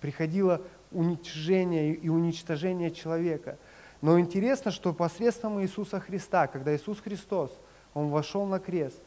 приходило 0.01 0.61
уничтожение 0.93 1.95
и 1.95 2.09
уничтожение 2.09 2.91
человека. 2.91 3.57
Но 4.01 4.21
интересно, 4.21 4.71
что 4.71 4.93
посредством 4.93 5.61
Иисуса 5.63 6.01
Христа, 6.01 6.47
когда 6.47 6.75
Иисус 6.77 7.01
Христос, 7.01 7.51
Он 7.95 8.09
вошел 8.09 8.47
на 8.47 8.59
крест, 8.59 9.01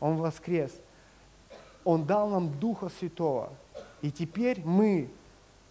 Он 0.00 0.16
воскрес, 0.16 0.72
Он 1.84 2.04
дал 2.04 2.28
нам 2.28 2.58
Духа 2.58 2.88
Святого. 2.88 3.52
И 4.00 4.10
теперь 4.10 4.62
мы 4.64 5.10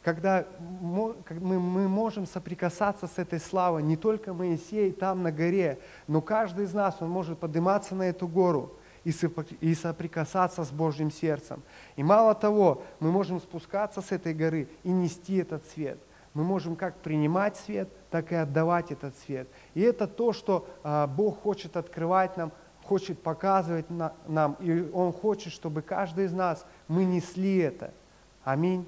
когда 0.04 0.46
мы, 0.82 1.16
можем 1.60 2.26
соприкасаться 2.26 3.08
с 3.08 3.18
этой 3.18 3.40
славой, 3.40 3.84
не 3.84 3.98
только 3.98 4.34
Моисей 4.34 4.92
там 4.92 5.24
на 5.24 5.32
горе, 5.32 5.80
но 6.08 6.22
каждый 6.22 6.66
из 6.66 6.74
нас, 6.74 6.98
он 7.00 7.10
может 7.10 7.38
подниматься 7.38 7.94
на 7.96 8.04
эту 8.04 8.28
гору 8.28 8.74
и 9.04 9.74
соприкасаться 9.74 10.64
с 10.64 10.72
Божьим 10.72 11.12
сердцем. 11.12 11.62
И 11.96 12.04
мало 12.04 12.36
того, 12.36 12.84
мы 13.00 13.12
можем 13.12 13.40
спускаться 13.40 14.02
с 14.02 14.12
этой 14.12 14.34
горы 14.34 14.68
и 14.84 14.90
нести 14.90 15.38
этот 15.38 15.66
свет. 15.68 16.00
Мы 16.34 16.44
можем 16.44 16.76
как 16.76 16.96
принимать 16.98 17.58
свет, 17.58 17.90
так 18.10 18.32
и 18.32 18.36
отдавать 18.36 18.92
этот 18.92 19.18
свет. 19.18 19.48
И 19.74 19.82
это 19.82 20.08
то, 20.08 20.34
что 20.34 20.68
а, 20.84 21.08
Бог 21.08 21.42
хочет 21.42 21.76
открывать 21.76 22.38
нам, 22.38 22.52
хочет 22.84 23.22
показывать 23.22 23.88
нам. 24.28 24.56
И 24.60 24.90
Он 24.94 25.12
хочет, 25.12 25.52
чтобы 25.52 25.82
каждый 25.82 26.26
из 26.26 26.34
нас, 26.34 26.66
мы 26.88 27.04
несли 27.04 27.58
это. 27.58 27.92
Аминь. 28.44 28.86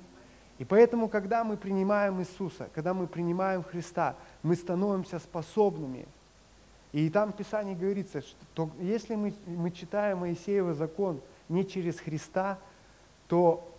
И 0.64 0.66
поэтому, 0.66 1.10
когда 1.10 1.44
мы 1.44 1.58
принимаем 1.58 2.22
Иисуса, 2.22 2.70
когда 2.74 2.94
мы 2.94 3.06
принимаем 3.06 3.64
Христа, 3.64 4.16
мы 4.44 4.56
становимся 4.56 5.20
способными. 5.20 6.06
И 6.94 7.10
там 7.10 7.34
в 7.34 7.36
Писании 7.36 7.76
говорится, 7.76 8.22
что 8.22 8.70
если 8.80 9.16
мы, 9.16 9.34
мы 9.46 9.72
читаем 9.72 10.20
Моисеева 10.20 10.74
закон 10.74 11.20
не 11.50 11.68
через 11.68 12.00
Христа, 12.00 12.58
то 13.28 13.70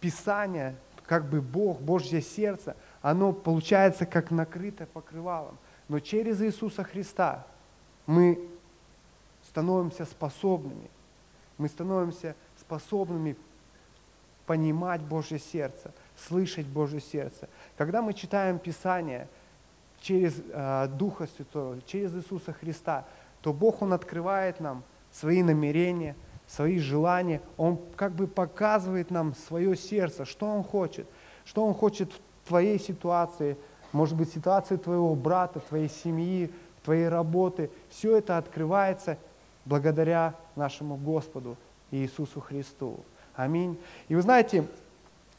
Писание, 0.00 0.76
как 1.06 1.24
бы 1.30 1.40
Бог, 1.40 1.80
Божье 1.80 2.20
сердце, 2.20 2.76
оно 3.00 3.32
получается 3.32 4.04
как 4.04 4.30
накрыто 4.30 4.84
покрывалом. 4.84 5.56
Но 5.88 5.98
через 5.98 6.42
Иисуса 6.42 6.84
Христа 6.84 7.46
мы 8.04 8.38
становимся 9.48 10.04
способными. 10.04 10.90
Мы 11.56 11.68
становимся 11.68 12.36
способными 12.60 13.34
понимать 14.44 15.00
Божье 15.00 15.38
сердце– 15.38 15.90
слышать 16.26 16.66
Божье 16.66 17.00
сердце. 17.00 17.48
Когда 17.76 18.02
мы 18.02 18.14
читаем 18.14 18.58
Писание 18.58 19.28
через 20.00 20.34
э, 20.52 20.88
Духа 20.98 21.26
Святого, 21.26 21.80
через 21.86 22.14
Иисуса 22.14 22.52
Христа, 22.52 23.04
то 23.40 23.52
Бог, 23.52 23.82
Он 23.82 23.92
открывает 23.92 24.60
нам 24.60 24.82
свои 25.12 25.42
намерения, 25.42 26.16
свои 26.46 26.78
желания. 26.78 27.40
Он 27.56 27.78
как 27.96 28.12
бы 28.12 28.26
показывает 28.26 29.10
нам 29.10 29.34
свое 29.34 29.76
сердце, 29.76 30.24
что 30.24 30.46
Он 30.46 30.62
хочет, 30.62 31.06
что 31.44 31.64
Он 31.64 31.74
хочет 31.74 32.12
в 32.12 32.48
твоей 32.48 32.78
ситуации, 32.78 33.56
может 33.92 34.16
быть, 34.16 34.32
ситуации 34.32 34.76
твоего 34.76 35.14
брата, 35.14 35.60
твоей 35.60 35.88
семьи, 35.88 36.50
твоей 36.84 37.08
работы. 37.08 37.70
Все 37.88 38.16
это 38.16 38.38
открывается 38.38 39.18
благодаря 39.64 40.34
нашему 40.56 40.96
Господу 40.96 41.56
Иисусу 41.90 42.40
Христу. 42.40 43.00
Аминь. 43.36 43.78
И 44.08 44.14
вы 44.14 44.22
знаете, 44.22 44.64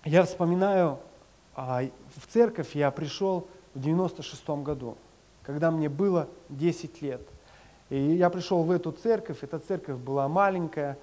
я 0.05 0.23
вспоминаю, 0.23 0.99
а, 1.55 1.81
в 2.15 2.27
церковь 2.31 2.75
я 2.75 2.91
пришел 2.91 3.47
в 3.73 3.81
96 3.81 4.63
году, 4.63 4.97
когда 5.41 5.71
мне 5.71 5.89
было 5.89 6.27
10 6.49 7.01
лет. 7.01 7.21
И 7.89 7.97
я 7.97 8.29
пришел 8.29 8.63
в 8.63 8.71
эту 8.71 8.91
церковь, 8.91 9.39
эта 9.41 9.59
церковь 9.59 9.97
была 9.97 10.27
маленькая. 10.27 10.97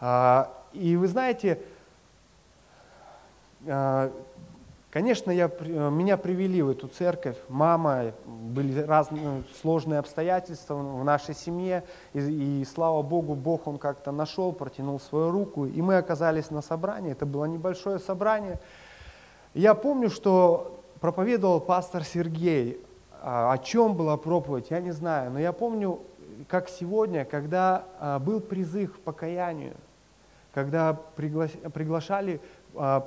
А, 0.00 0.52
и 0.72 0.96
вы 0.96 1.06
знаете, 1.06 1.60
а, 3.66 4.12
конечно, 4.92 5.30
я, 5.30 5.48
меня 5.48 6.16
привели 6.16 6.62
в 6.62 6.68
эту 6.68 6.86
церковь, 6.86 7.36
мама, 7.48 8.12
были 8.26 8.80
разные 8.80 9.42
сложные 9.60 9.98
обстоятельства 9.98 10.74
в 10.74 11.02
нашей 11.02 11.34
семье, 11.34 11.82
и, 12.12 12.60
и 12.60 12.64
слава 12.64 13.02
Богу, 13.02 13.34
Бог 13.34 13.66
Он 13.66 13.78
как-то 13.78 14.12
нашел, 14.12 14.52
протянул 14.52 15.00
свою 15.00 15.30
руку, 15.30 15.66
и 15.66 15.82
мы 15.82 15.96
оказались 15.96 16.50
на 16.50 16.60
собрании, 16.60 17.12
это 17.12 17.26
было 17.26 17.46
небольшое 17.46 17.98
собрание. 17.98 18.60
Я 19.54 19.74
помню, 19.74 20.10
что 20.10 20.84
проповедовал 21.00 21.60
пастор 21.60 22.04
Сергей, 22.04 22.80
а, 23.22 23.52
о 23.52 23.58
чем 23.58 23.94
была 23.94 24.16
проповедь, 24.16 24.66
я 24.70 24.80
не 24.80 24.92
знаю, 24.92 25.30
но 25.30 25.40
я 25.40 25.52
помню, 25.52 26.00
как 26.48 26.68
сегодня, 26.68 27.24
когда 27.24 27.84
а, 27.98 28.18
был 28.18 28.40
призыв 28.40 28.94
к 28.94 29.00
покаянию, 29.00 29.74
когда 30.52 30.92
приглашали 31.16 32.40
а, 32.40 32.40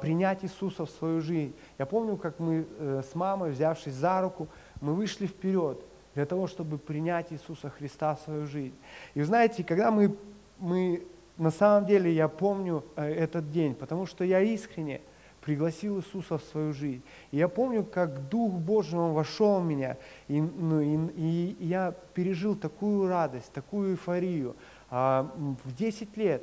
принять 0.01 0.43
Иисуса 0.43 0.85
в 0.85 0.89
свою 0.89 1.21
жизнь. 1.21 1.53
Я 1.77 1.85
помню, 1.85 2.17
как 2.17 2.39
мы 2.39 2.65
э, 2.77 3.01
с 3.09 3.15
мамой, 3.15 3.51
взявшись 3.51 3.93
за 3.93 4.21
руку, 4.21 4.47
мы 4.81 4.93
вышли 4.93 5.27
вперед 5.27 5.79
для 6.13 6.25
того, 6.25 6.47
чтобы 6.47 6.77
принять 6.77 7.31
Иисуса 7.31 7.69
Христа 7.69 8.15
в 8.15 8.21
свою 8.21 8.47
жизнь. 8.47 8.75
И 9.13 9.21
знаете, 9.21 9.63
когда 9.63 9.91
мы, 9.91 10.15
мы 10.59 11.03
на 11.37 11.51
самом 11.51 11.85
деле, 11.85 12.13
я 12.13 12.27
помню 12.27 12.83
э, 12.95 13.13
этот 13.13 13.51
день, 13.51 13.75
потому 13.75 14.05
что 14.05 14.23
я 14.23 14.41
искренне 14.41 15.01
пригласил 15.41 15.99
Иисуса 15.99 16.37
в 16.37 16.43
свою 16.43 16.73
жизнь. 16.73 17.03
И 17.31 17.37
я 17.37 17.47
помню, 17.47 17.83
как 17.83 18.29
Дух 18.29 18.51
Божий, 18.53 18.97
Он 18.97 19.13
вошел 19.13 19.59
в 19.59 19.65
меня, 19.65 19.97
и, 20.27 20.41
ну, 20.41 20.81
и, 20.81 20.97
и 21.15 21.55
я 21.59 21.93
пережил 22.13 22.55
такую 22.55 23.07
радость, 23.07 23.51
такую 23.53 23.91
эйфорию. 23.91 24.55
А, 24.89 25.29
в 25.63 25.75
10 25.75 26.17
лет, 26.17 26.41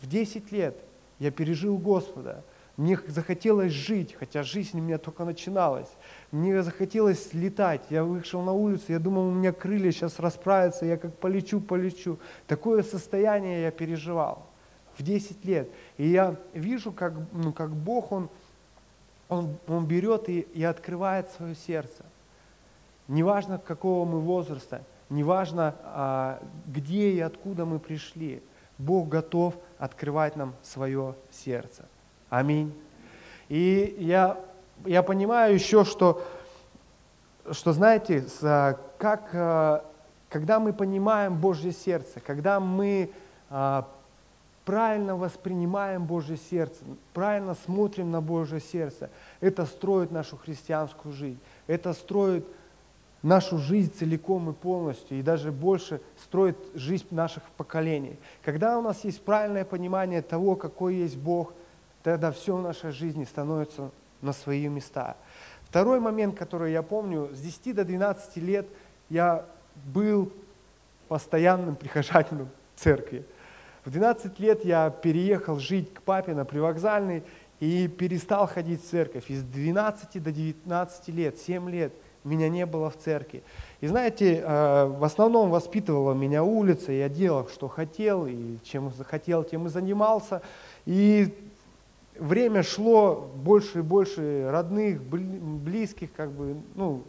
в 0.00 0.08
10 0.08 0.52
лет 0.52 0.76
я 1.24 1.30
пережил 1.30 1.78
Господа. 1.78 2.44
Мне 2.76 2.98
захотелось 3.06 3.72
жить, 3.72 4.14
хотя 4.14 4.42
жизнь 4.42 4.78
у 4.78 4.82
меня 4.82 4.98
только 4.98 5.24
начиналась. 5.24 5.88
Мне 6.32 6.62
захотелось 6.62 7.32
летать. 7.32 7.80
Я 7.88 8.04
вышел 8.04 8.42
на 8.42 8.52
улицу, 8.52 8.84
я 8.88 8.98
думал, 8.98 9.28
у 9.28 9.30
меня 9.30 9.52
крылья 9.52 9.90
сейчас 9.90 10.18
расправятся, 10.18 10.84
я 10.84 10.98
как 10.98 11.16
полечу, 11.16 11.62
полечу. 11.62 12.18
Такое 12.46 12.82
состояние 12.82 13.62
я 13.62 13.70
переживал 13.70 14.46
в 14.98 15.02
10 15.02 15.42
лет. 15.46 15.70
И 15.96 16.08
я 16.08 16.36
вижу, 16.52 16.92
как, 16.92 17.14
ну, 17.32 17.54
как 17.54 17.70
Бог, 17.70 18.12
Он, 18.12 18.28
он, 19.30 19.56
он 19.66 19.86
берет 19.86 20.28
и, 20.28 20.40
и 20.40 20.62
открывает 20.62 21.30
свое 21.30 21.54
сердце. 21.54 22.04
Неважно, 23.08 23.58
какого 23.58 24.04
мы 24.04 24.20
возраста, 24.20 24.82
неважно, 25.08 25.74
а, 25.84 26.42
где 26.66 27.12
и 27.12 27.20
откуда 27.20 27.64
мы 27.64 27.78
пришли– 27.78 28.42
Бог 28.78 29.08
готов 29.08 29.54
открывать 29.78 30.36
нам 30.36 30.54
свое 30.62 31.14
сердце. 31.30 31.84
Аминь. 32.28 32.74
И 33.48 33.96
я, 33.98 34.40
я 34.84 35.02
понимаю 35.02 35.54
еще, 35.54 35.84
что, 35.84 36.22
что 37.50 37.72
знаете, 37.72 38.24
как, 38.98 39.30
э, 39.32 39.80
когда 40.28 40.58
мы 40.58 40.72
понимаем 40.72 41.36
Божье 41.36 41.72
сердце, 41.72 42.20
когда 42.20 42.58
мы, 42.58 43.10
э, 43.50 43.82
правильно 44.64 45.16
воспринимаем 45.16 46.06
Божье 46.06 46.36
сердце, 46.36 46.78
правильно 47.12 47.54
смотрим 47.66 48.10
на 48.10 48.20
Божье 48.20 48.60
сердце, 48.60 49.10
это 49.40 49.66
строит 49.66 50.10
нашу 50.10 50.36
христианскую 50.36 51.12
жизнь. 51.12 51.38
Это 51.66 51.92
строит 51.92 52.46
нашу 53.24 53.56
жизнь 53.56 53.90
целиком 53.92 54.50
и 54.50 54.52
полностью, 54.52 55.18
и 55.18 55.22
даже 55.22 55.50
больше 55.50 56.00
строит 56.22 56.58
жизнь 56.74 57.06
наших 57.10 57.42
поколений. 57.56 58.18
Когда 58.42 58.78
у 58.78 58.82
нас 58.82 59.02
есть 59.02 59.22
правильное 59.22 59.64
понимание 59.64 60.20
того, 60.20 60.56
какой 60.56 60.96
есть 60.96 61.16
Бог, 61.16 61.54
тогда 62.02 62.30
все 62.30 62.54
в 62.54 62.62
нашей 62.62 62.92
жизни 62.92 63.24
становится 63.24 63.90
на 64.20 64.34
свои 64.34 64.68
места. 64.68 65.16
Второй 65.62 66.00
момент, 66.00 66.38
который 66.38 66.72
я 66.72 66.82
помню, 66.82 67.30
с 67.32 67.40
10 67.40 67.74
до 67.74 67.84
12 67.84 68.36
лет 68.36 68.68
я 69.08 69.46
был 69.86 70.30
постоянным 71.08 71.76
прихожанином 71.76 72.50
церкви. 72.76 73.24
В 73.86 73.90
12 73.90 74.38
лет 74.38 74.66
я 74.66 74.90
переехал 74.90 75.58
жить 75.58 75.92
к 75.94 76.02
папе 76.02 76.34
на 76.34 76.44
привокзальный 76.44 77.22
и 77.58 77.88
перестал 77.88 78.46
ходить 78.46 78.82
в 78.82 78.88
церковь. 78.88 79.30
Из 79.30 79.42
12 79.42 80.22
до 80.22 80.30
19 80.30 81.08
лет, 81.08 81.38
7 81.38 81.70
лет 81.70 81.92
меня 82.24 82.48
не 82.48 82.66
было 82.66 82.90
в 82.90 82.96
церкви. 82.96 83.42
И 83.80 83.86
знаете, 83.86 84.42
э, 84.44 84.84
в 84.86 85.04
основном 85.04 85.50
воспитывала 85.50 86.14
меня 86.14 86.42
улица, 86.42 86.90
я 86.92 87.08
делал, 87.08 87.48
что 87.48 87.68
хотел, 87.68 88.26
и 88.26 88.56
чем 88.64 88.90
захотел, 88.92 89.44
тем 89.44 89.66
и 89.66 89.68
занимался. 89.68 90.42
И 90.86 91.34
время 92.18 92.62
шло, 92.62 93.30
больше 93.36 93.80
и 93.80 93.82
больше 93.82 94.48
родных, 94.50 95.02
близких, 95.02 96.12
как 96.12 96.30
бы, 96.30 96.56
ну, 96.74 97.02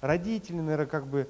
родителей, 0.00 0.60
наверное, 0.60 0.86
как 0.86 1.06
бы, 1.06 1.26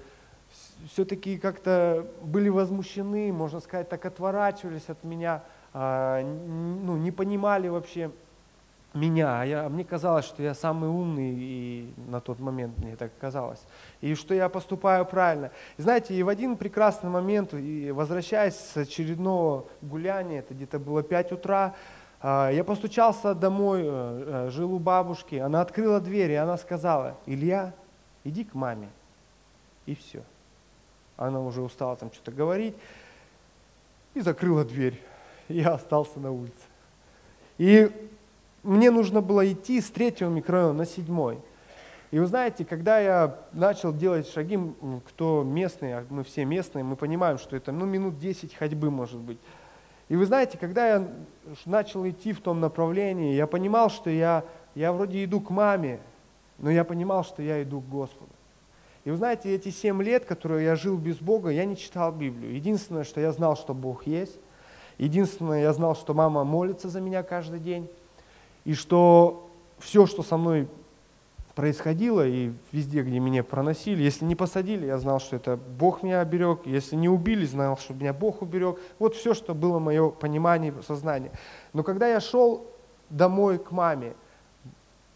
все-таки 0.92 1.38
как-то 1.38 2.06
были 2.22 2.48
возмущены, 2.48 3.32
можно 3.32 3.60
сказать, 3.60 3.88
так 3.88 4.04
отворачивались 4.04 4.88
от 4.88 5.02
меня, 5.04 5.42
а, 5.72 6.22
ну, 6.22 6.96
не 6.96 7.12
понимали 7.12 7.68
вообще 7.68 8.10
меня. 8.94 9.40
А 9.40 9.44
я, 9.44 9.68
мне 9.68 9.84
казалось, 9.84 10.24
что 10.24 10.42
я 10.42 10.54
самый 10.54 10.88
умный, 10.88 11.34
и 11.34 11.94
на 12.08 12.20
тот 12.20 12.40
момент 12.40 12.78
мне 12.78 12.96
так 12.96 13.10
казалось. 13.20 13.60
И 14.00 14.14
что 14.14 14.34
я 14.34 14.48
поступаю 14.48 15.04
правильно. 15.04 15.50
И 15.76 15.82
знаете, 15.82 16.14
и 16.14 16.22
в 16.22 16.28
один 16.28 16.56
прекрасный 16.56 17.10
момент, 17.10 17.54
и 17.54 17.90
возвращаясь 17.90 18.56
с 18.56 18.76
очередного 18.76 19.66
гуляния, 19.82 20.40
это 20.40 20.54
где-то 20.54 20.78
было 20.78 21.02
5 21.02 21.32
утра, 21.32 21.74
а, 22.22 22.50
я 22.50 22.64
постучался 22.64 23.34
домой, 23.34 23.82
э, 23.84 24.46
э, 24.46 24.50
жил 24.50 24.74
у 24.74 24.78
бабушки, 24.78 25.36
она 25.36 25.62
открыла 25.62 26.00
дверь, 26.00 26.32
и 26.32 26.34
она 26.34 26.58
сказала, 26.58 27.16
Илья, 27.24 27.72
иди 28.24 28.44
к 28.44 28.54
маме. 28.54 28.88
И 29.86 29.94
все 29.94 30.22
она 31.20 31.40
уже 31.40 31.60
устала 31.60 31.96
там 31.96 32.10
что-то 32.12 32.32
говорить, 32.32 32.74
и 34.14 34.20
закрыла 34.20 34.64
дверь. 34.64 35.00
Я 35.48 35.74
остался 35.74 36.18
на 36.18 36.32
улице. 36.32 36.54
И 37.58 37.90
мне 38.62 38.90
нужно 38.90 39.20
было 39.20 39.50
идти 39.50 39.80
с 39.80 39.90
третьего 39.90 40.28
микрорайона 40.28 40.72
на 40.72 40.86
седьмой. 40.86 41.38
И 42.10 42.18
вы 42.18 42.26
знаете, 42.26 42.64
когда 42.64 42.98
я 42.98 43.38
начал 43.52 43.92
делать 43.92 44.28
шаги, 44.28 44.58
кто 45.06 45.44
местный, 45.44 45.94
а 45.94 46.04
мы 46.10 46.24
все 46.24 46.44
местные, 46.44 46.82
мы 46.82 46.96
понимаем, 46.96 47.38
что 47.38 47.56
это 47.56 47.70
ну, 47.70 47.86
минут 47.86 48.18
10 48.18 48.54
ходьбы 48.54 48.90
может 48.90 49.20
быть. 49.20 49.38
И 50.08 50.16
вы 50.16 50.26
знаете, 50.26 50.58
когда 50.58 50.88
я 50.88 51.08
начал 51.66 52.06
идти 52.08 52.32
в 52.32 52.40
том 52.40 52.58
направлении, 52.58 53.34
я 53.34 53.46
понимал, 53.46 53.90
что 53.90 54.10
я, 54.10 54.44
я 54.74 54.92
вроде 54.92 55.22
иду 55.22 55.40
к 55.40 55.50
маме, 55.50 56.00
но 56.58 56.68
я 56.68 56.82
понимал, 56.82 57.22
что 57.22 57.42
я 57.42 57.62
иду 57.62 57.80
к 57.80 57.88
Господу. 57.88 58.30
И 59.04 59.10
вы 59.10 59.16
знаете, 59.16 59.54
эти 59.54 59.68
семь 59.68 60.02
лет, 60.02 60.24
которые 60.24 60.64
я 60.64 60.74
жил 60.74 60.98
без 60.98 61.16
Бога, 61.18 61.50
я 61.50 61.64
не 61.64 61.76
читал 61.76 62.10
Библию. 62.12 62.54
Единственное, 62.54 63.04
что 63.04 63.20
я 63.20 63.30
знал, 63.30 63.56
что 63.56 63.72
Бог 63.72 64.06
есть. 64.06 64.38
Единственное, 64.98 65.62
я 65.62 65.72
знал, 65.72 65.94
что 65.94 66.12
мама 66.12 66.42
молится 66.42 66.88
за 66.88 67.00
меня 67.00 67.22
каждый 67.22 67.60
день. 67.60 67.88
И 68.64 68.74
что 68.74 69.48
все, 69.78 70.06
что 70.06 70.22
со 70.22 70.36
мной 70.36 70.68
происходило, 71.54 72.26
и 72.26 72.52
везде, 72.72 73.02
где 73.02 73.18
меня 73.18 73.44
проносили, 73.44 74.02
если 74.02 74.24
не 74.24 74.34
посадили, 74.34 74.86
я 74.86 74.98
знал, 74.98 75.20
что 75.20 75.36
это 75.36 75.56
Бог 75.56 76.02
меня 76.02 76.20
оберег. 76.20 76.60
Если 76.64 76.96
не 76.96 77.08
убили, 77.08 77.44
знал, 77.44 77.76
что 77.76 77.92
меня 77.92 78.12
Бог 78.12 78.42
уберег. 78.42 78.78
Вот 78.98 79.14
все, 79.14 79.34
что 79.34 79.54
было 79.54 79.78
мое 79.78 80.10
понимание, 80.10 80.74
сознание. 80.86 81.32
Но 81.72 81.82
когда 81.82 82.08
я 82.08 82.20
шел 82.20 82.66
домой 83.10 83.58
к 83.58 83.72
маме, 83.72 84.14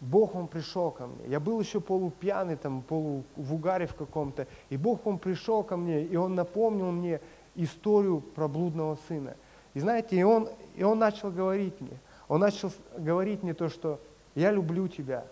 Бог, 0.01 0.35
Он 0.35 0.47
пришел 0.47 0.91
ко 0.91 1.07
мне. 1.07 1.25
Я 1.27 1.39
был 1.39 1.59
еще 1.59 1.79
полупьяный, 1.79 2.57
там, 2.57 2.81
полу 2.81 3.23
в 3.35 3.53
угаре 3.55 3.87
в 3.87 3.95
каком-то. 3.95 4.45
И 4.69 4.77
Бог, 4.77 5.07
Он 5.07 5.17
пришел 5.17 5.63
ко 5.63 5.77
мне, 5.77 6.03
и 6.03 6.15
Он 6.15 6.35
напомнил 6.35 6.91
мне 6.91 7.21
историю 7.55 8.19
про 8.19 8.47
блудного 8.47 8.97
сына. 9.07 9.35
И 9.73 9.79
знаете, 9.79 10.15
и 10.17 10.23
Он, 10.23 10.49
и 10.75 10.83
он 10.83 10.99
начал 10.99 11.31
говорить 11.31 11.79
мне. 11.79 11.97
Он 12.27 12.41
начал 12.41 12.71
говорить 12.97 13.43
мне 13.43 13.53
то, 13.53 13.69
что 13.69 13.99
я 14.33 14.51
люблю 14.51 14.87
тебя. 14.87 15.25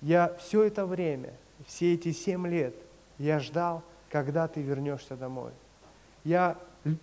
Я 0.00 0.34
все 0.38 0.64
это 0.64 0.86
время, 0.86 1.34
все 1.66 1.94
эти 1.94 2.12
семь 2.12 2.46
лет, 2.46 2.74
я 3.18 3.38
ждал, 3.38 3.82
когда 4.10 4.48
ты 4.48 4.62
вернешься 4.62 5.16
домой. 5.16 5.52
Я 6.24 6.56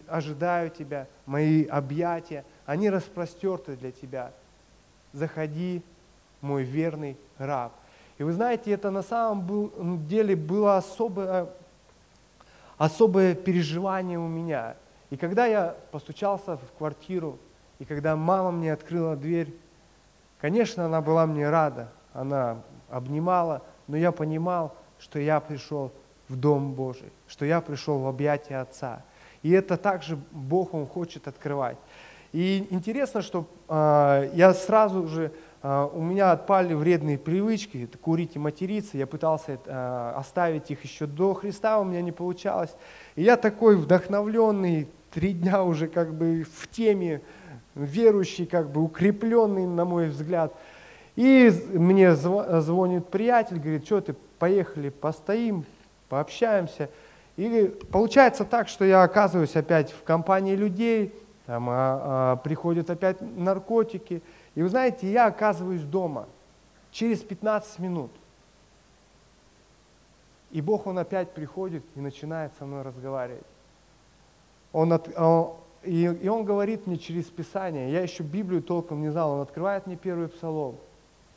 ожидаю 0.08 0.72
тебя, 0.72 1.08
мои 1.26 1.66
объятия, 1.66 2.44
они 2.66 2.90
распростерты 2.90 3.76
для 3.76 3.92
тебя. 3.92 4.32
Заходи, 5.14 5.84
мой 6.42 6.64
верный 6.64 7.18
раб. 7.38 7.74
И 8.18 8.24
вы 8.24 8.34
знаете, 8.34 8.72
это 8.72 8.90
на 8.90 9.04
самом 9.04 10.08
деле 10.08 10.36
было 10.36 10.78
особое, 10.78 11.48
особое 12.78 13.36
переживание 13.36 14.18
у 14.18 14.28
меня. 14.28 14.76
И 15.12 15.18
когда 15.18 15.46
я 15.46 15.76
постучался 15.92 16.58
в 16.58 16.78
квартиру, 16.78 17.38
и 17.80 17.86
когда 17.86 18.16
мама 18.16 18.52
мне 18.52 18.74
открыла 18.74 19.16
дверь, 19.16 19.54
конечно, 20.40 20.86
она 20.86 21.02
была 21.02 21.26
мне 21.26 21.50
рада, 21.50 21.90
она 22.14 22.62
обнимала, 22.90 23.62
но 23.88 23.98
я 23.98 24.12
понимал, 24.12 24.76
что 25.00 25.20
я 25.20 25.40
пришел 25.40 25.92
в 26.28 26.36
Дом 26.36 26.74
Божий, 26.74 27.12
что 27.28 27.46
я 27.46 27.62
пришел 27.62 28.00
в 28.00 28.08
объятия 28.08 28.58
Отца. 28.58 29.04
И 29.44 29.52
это 29.52 29.78
также 29.78 30.18
Бог, 30.32 30.74
Он 30.74 30.88
хочет 30.88 31.28
открывать. 31.28 31.78
И 32.34 32.68
интересно, 32.72 33.22
что 33.22 33.48
э, 33.70 34.32
я 34.34 34.54
сразу 34.54 35.08
же 35.08 35.32
а, 35.70 35.88
у 35.88 36.02
меня 36.02 36.32
отпали 36.32 36.74
вредные 36.74 37.18
привычки, 37.18 37.84
это 37.84 37.98
курить 37.98 38.36
и 38.36 38.40
материться. 38.40 38.98
Я 38.98 39.08
пытался 39.08 39.60
а, 39.66 40.16
оставить 40.18 40.70
их 40.72 40.84
еще 40.84 41.08
до 41.08 41.34
Христа, 41.34 41.80
у 41.80 41.84
меня 41.84 42.02
не 42.02 42.12
получалось. 42.12 42.74
И 43.16 43.24
я 43.24 43.38
такой 43.38 43.76
вдохновленный, 43.76 44.88
три 45.12 45.34
дня 45.34 45.64
уже 45.64 45.88
как 45.88 46.14
бы 46.14 46.46
в 46.50 46.68
теме, 46.70 47.22
верующий, 47.76 48.46
как 48.46 48.70
бы 48.70 48.82
укрепленный, 48.82 49.66
на 49.66 49.86
мой 49.86 50.10
взгляд. 50.10 50.54
И 51.16 51.52
мне 51.74 52.16
звонит 52.16 53.08
приятель, 53.08 53.60
говорит, 53.60 53.86
что 53.86 54.02
ты, 54.02 54.16
поехали, 54.40 54.90
постоим, 54.90 55.66
пообщаемся. 56.10 56.90
И 57.38 57.74
получается 57.92 58.46
так, 58.46 58.68
что 58.68 58.86
я 58.86 59.04
оказываюсь 59.04 59.56
опять 59.56 59.92
в 59.92 60.04
компании 60.04 60.56
людей, 60.56 61.14
там 61.46 61.70
а, 61.70 62.34
а, 62.34 62.36
приходят 62.38 62.90
опять 62.90 63.18
наркотики– 63.22 64.22
и 64.58 64.64
вы 64.64 64.70
знаете, 64.70 65.12
я 65.12 65.28
оказываюсь 65.28 65.84
дома 65.84 66.28
через 66.90 67.20
15 67.20 67.78
минут. 67.78 68.10
И 70.50 70.62
Бог, 70.62 70.88
Он 70.88 70.98
опять 70.98 71.32
приходит 71.32 71.84
и 71.96 72.00
начинает 72.00 72.52
со 72.58 72.66
мной 72.66 72.82
разговаривать. 72.82 73.46
Он 74.74 74.92
от, 74.94 75.16
он, 75.16 75.58
и, 75.88 76.26
и 76.26 76.28
Он 76.28 76.44
говорит 76.44 76.88
мне 76.88 76.98
через 76.98 77.26
Писание, 77.26 77.92
я 77.92 78.02
еще 78.02 78.24
Библию 78.24 78.62
толком 78.62 79.02
не 79.02 79.12
знал, 79.12 79.32
Он 79.32 79.42
открывает 79.42 79.88
мне 79.88 79.96
первый 79.96 80.28
псалом. 80.28 80.76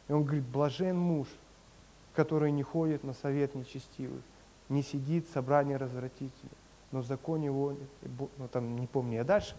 И 0.08 0.12
Он 0.12 0.24
говорит, 0.24 0.44
блажен 0.44 0.96
муж, 0.96 1.28
который 2.14 2.50
не 2.50 2.62
ходит 2.62 3.04
на 3.04 3.14
совет 3.14 3.54
нечестивых, 3.54 4.22
не 4.68 4.82
сидит 4.82 5.28
в 5.28 5.32
собрании 5.32 5.74
развратителей, 5.74 6.50
но 6.92 7.00
в 7.00 7.06
законе 7.06 7.46
его, 7.46 7.74
ну 8.38 8.48
там 8.48 8.76
не 8.76 8.86
помню 8.86 9.18
я 9.18 9.24
дальше, 9.24 9.54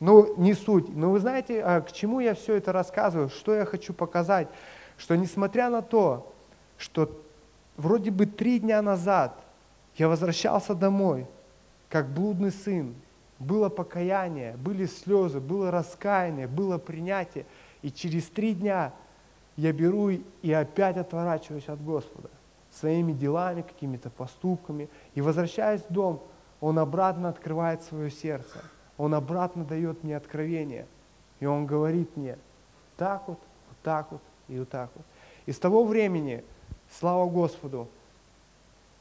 ну, 0.00 0.36
не 0.36 0.54
суть. 0.54 0.88
Но 0.88 1.12
вы 1.12 1.20
знаете, 1.20 1.62
а, 1.62 1.80
к 1.80 1.92
чему 1.92 2.18
я 2.18 2.34
все 2.34 2.56
это 2.56 2.72
рассказываю? 2.72 3.28
Что 3.28 3.54
я 3.54 3.64
хочу 3.64 3.94
показать? 3.94 4.48
Что 4.98 5.14
несмотря 5.14 5.70
на 5.70 5.80
то, 5.80 6.32
что 6.76 7.22
вроде 7.76 8.10
бы 8.10 8.26
три 8.26 8.58
дня 8.58 8.82
назад 8.82 9.38
я 9.96 10.08
возвращался 10.08 10.74
домой, 10.74 11.28
как 11.88 12.08
блудный 12.08 12.50
сын, 12.50 12.96
было 13.42 13.68
покаяние, 13.68 14.56
были 14.56 14.86
слезы, 14.86 15.40
было 15.40 15.70
раскаяние, 15.70 16.46
было 16.46 16.78
принятие. 16.78 17.44
И 17.82 17.90
через 17.90 18.28
три 18.28 18.54
дня 18.54 18.92
я 19.56 19.72
беру 19.72 20.10
и 20.10 20.52
опять 20.52 20.96
отворачиваюсь 20.96 21.68
от 21.68 21.82
Господа 21.82 22.30
своими 22.70 23.12
делами, 23.12 23.62
какими-то 23.62 24.10
поступками. 24.10 24.88
И 25.14 25.20
возвращаясь 25.20 25.82
в 25.82 25.92
дом, 25.92 26.22
Он 26.60 26.78
обратно 26.78 27.28
открывает 27.28 27.82
свое 27.82 28.10
сердце. 28.10 28.62
Он 28.96 29.14
обратно 29.14 29.64
дает 29.64 30.04
мне 30.04 30.16
откровение. 30.16 30.86
И 31.40 31.46
Он 31.46 31.66
говорит 31.66 32.16
мне, 32.16 32.38
так 32.96 33.24
вот, 33.26 33.38
вот 33.68 33.78
так 33.82 34.10
вот 34.10 34.22
и 34.48 34.58
вот 34.58 34.68
так 34.70 34.90
вот. 34.94 35.04
И 35.44 35.52
с 35.52 35.58
того 35.58 35.84
времени, 35.84 36.44
слава 36.90 37.28
Господу, 37.28 37.88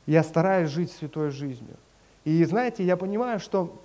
я 0.05 0.23
стараюсь 0.23 0.69
жить 0.69 0.91
святой 0.91 1.29
жизнью. 1.29 1.75
И 2.23 2.43
знаете, 2.43 2.83
я 2.83 2.97
понимаю, 2.97 3.39
что 3.39 3.79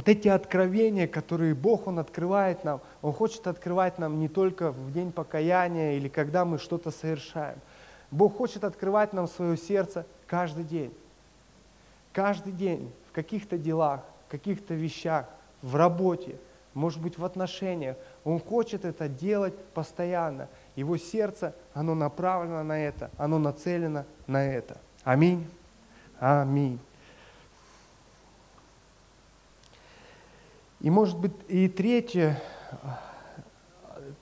вот 0.00 0.08
эти 0.08 0.28
откровения, 0.28 1.06
которые 1.06 1.54
Бог, 1.54 1.86
Он 1.86 1.98
открывает 1.98 2.64
нам, 2.64 2.80
Он 3.02 3.12
хочет 3.12 3.46
открывать 3.46 3.98
нам 3.98 4.18
не 4.18 4.28
только 4.28 4.72
в 4.72 4.94
день 4.94 5.12
покаяния 5.12 5.92
или 5.92 6.08
когда 6.08 6.46
мы 6.46 6.56
что-то 6.56 6.90
совершаем. 6.90 7.58
Бог 8.10 8.38
хочет 8.38 8.64
открывать 8.64 9.12
нам 9.12 9.28
свое 9.28 9.58
сердце 9.58 10.06
каждый 10.26 10.64
день. 10.64 10.90
Каждый 12.14 12.54
день 12.54 12.90
в 13.10 13.12
каких-то 13.12 13.58
делах, 13.58 14.00
в 14.26 14.30
каких-то 14.30 14.72
вещах, 14.72 15.26
в 15.60 15.76
работе, 15.76 16.36
может 16.72 17.02
быть, 17.02 17.18
в 17.18 17.24
отношениях. 17.26 17.98
Он 18.24 18.40
хочет 18.40 18.86
это 18.86 19.06
делать 19.06 19.58
постоянно. 19.74 20.48
Его 20.76 20.96
сердце, 20.96 21.54
оно 21.74 21.94
направлено 21.94 22.62
на 22.62 22.82
это, 22.82 23.10
оно 23.18 23.38
нацелено 23.38 24.06
на 24.26 24.46
это. 24.46 24.78
Аминь. 25.04 25.46
Аминь. 26.18 26.80
И 30.80 30.88
может 30.88 31.18
быть 31.18 31.32
и 31.48 31.68
третье, 31.68 32.42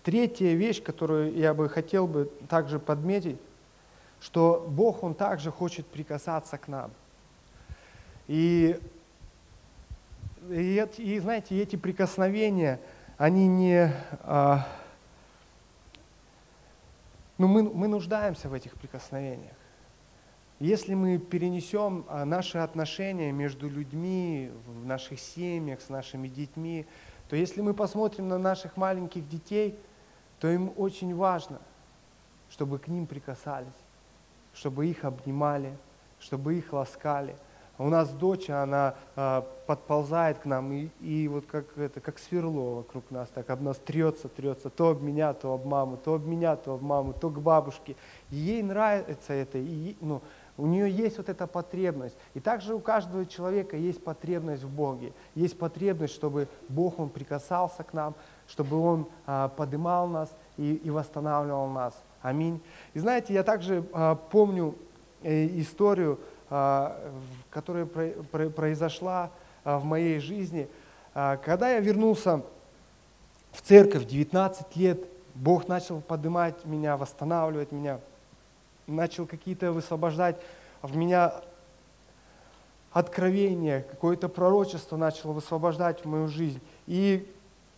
третья 0.03 0.55
вещь, 0.55 0.83
которую 0.83 1.35
я 1.35 1.55
бы 1.55 1.69
хотел 1.69 2.07
бы 2.07 2.31
также 2.49 2.79
подметить, 2.81 3.39
что 4.21 4.67
Бог, 4.69 5.05
Он 5.05 5.15
также 5.15 5.53
хочет 5.53 5.87
прикасаться 5.87 6.59
к 6.59 6.67
нам. 6.67 6.91
И, 8.27 8.79
и, 10.51 10.87
и 10.99 11.19
знаете, 11.21 11.61
эти 11.61 11.77
прикосновения, 11.77 12.81
они 13.17 13.47
не... 13.47 13.93
А, 14.23 14.67
ну, 17.39 17.47
мы, 17.47 17.63
мы 17.63 17.87
нуждаемся 17.87 18.49
в 18.49 18.55
этих 18.55 18.75
прикосновениях. 18.75 19.58
Если 20.61 20.95
мы 20.95 21.19
перенесем 21.19 22.05
а, 22.09 22.25
наши 22.25 22.59
отношения 22.59 23.31
между 23.31 23.69
людьми, 23.69 24.51
в 24.67 24.85
наших 24.85 25.21
семьях, 25.21 25.81
с 25.81 25.89
нашими 25.89 26.27
детьми, 26.27 26.85
то 27.29 27.37
если 27.37 27.61
мы 27.61 27.75
посмотрим 27.75 28.29
на 28.29 28.39
наших 28.39 28.77
маленьких 28.77 29.29
детей, 29.29 29.79
то 30.41 30.49
им 30.49 30.73
очень 30.77 31.15
важно, 31.15 31.61
чтобы 32.51 32.81
к 32.81 32.89
ним 32.89 33.07
прикасались, 33.07 33.69
чтобы 34.53 34.89
их 34.89 35.05
обнимали, 35.05 35.77
чтобы 36.19 36.57
их 36.57 36.73
ласкали– 36.73 37.37
у 37.79 37.89
нас 37.89 38.11
дочь, 38.11 38.51
она 38.51 38.95
э, 39.15 39.43
подползает 39.67 40.39
к 40.41 40.47
нам, 40.47 40.73
и, 40.73 40.89
и 41.01 41.29
вот 41.29 41.47
как, 41.47 41.79
это, 41.79 42.01
как 42.01 42.19
сверло 42.19 42.77
вокруг 42.77 43.09
нас, 43.11 43.29
так 43.29 43.49
об 43.51 43.63
нас 43.63 43.79
трется, 43.79 44.29
трется, 44.29 44.69
то 44.69 44.91
об 44.91 45.03
меня, 45.03 45.33
то 45.33 45.55
об 45.55 45.65
маму, 45.65 45.97
то 45.97 46.15
об 46.15 46.27
меня, 46.27 46.57
то 46.57 46.75
об 46.75 46.83
маму, 46.83 47.13
то 47.13 47.31
к 47.31 47.41
бабушке. 47.41 47.95
И 48.31 48.37
ей 48.37 48.63
нравится 48.65 49.33
это, 49.33 49.59
и, 49.59 49.97
ну, 50.01 50.23
у 50.59 50.67
нее 50.67 50.91
есть 50.91 51.17
вот 51.17 51.29
эта 51.29 51.47
потребность. 51.47 52.17
И 52.35 52.41
также 52.41 52.75
у 52.75 52.81
каждого 52.81 53.25
человека 53.25 53.77
есть 53.77 54.03
потребность 54.03 54.65
в 54.65 54.69
Боге. 54.69 55.13
Есть 55.35 55.57
потребность, 55.57 56.13
чтобы 56.13 56.49
Бог, 56.69 56.99
Он 56.99 57.09
прикасался 57.09 57.85
к 57.85 57.95
нам, 57.95 58.15
чтобы 58.49 58.77
Он 58.77 59.07
а, 59.25 59.49
подымал 59.49 60.09
нас 60.09 60.31
и, 60.57 60.75
и 60.75 60.91
восстанавливал 60.91 61.69
нас. 61.69 61.95
Аминь. 62.21 62.61
И 62.93 62.99
знаете, 62.99 63.33
я 63.33 63.45
также 63.45 63.85
а, 63.93 64.17
помню 64.17 64.75
э, 65.23 65.47
историю, 65.61 66.19
а, 66.51 67.13
которая 67.51 67.87
произошла 67.87 69.31
а, 69.65 69.79
в 69.79 69.85
моей 69.85 70.19
жизни. 70.19 70.69
А, 71.15 71.37
когда 71.37 71.71
я 71.71 71.81
вернулся 71.81 72.43
в 73.53 73.63
церковь 73.63 74.07
19 74.07 74.77
лет, 74.77 75.01
Бог 75.35 75.69
начал 75.69 76.01
поднимать 76.01 76.65
меня, 76.65 76.97
восстанавливать 76.97 77.71
меня, 77.71 78.01
начал 78.89 79.27
какие-то 79.27 79.73
высвобождать 79.73 80.37
в 80.83 80.97
меня 80.97 81.35
откровение, 82.93 83.85
какое-то 83.91 84.29
пророчество 84.29 84.97
начало 84.97 85.33
высвобождать 85.33 86.05
в 86.05 86.09
мою 86.09 86.29
жизнь. 86.29 86.61
И 86.87 87.31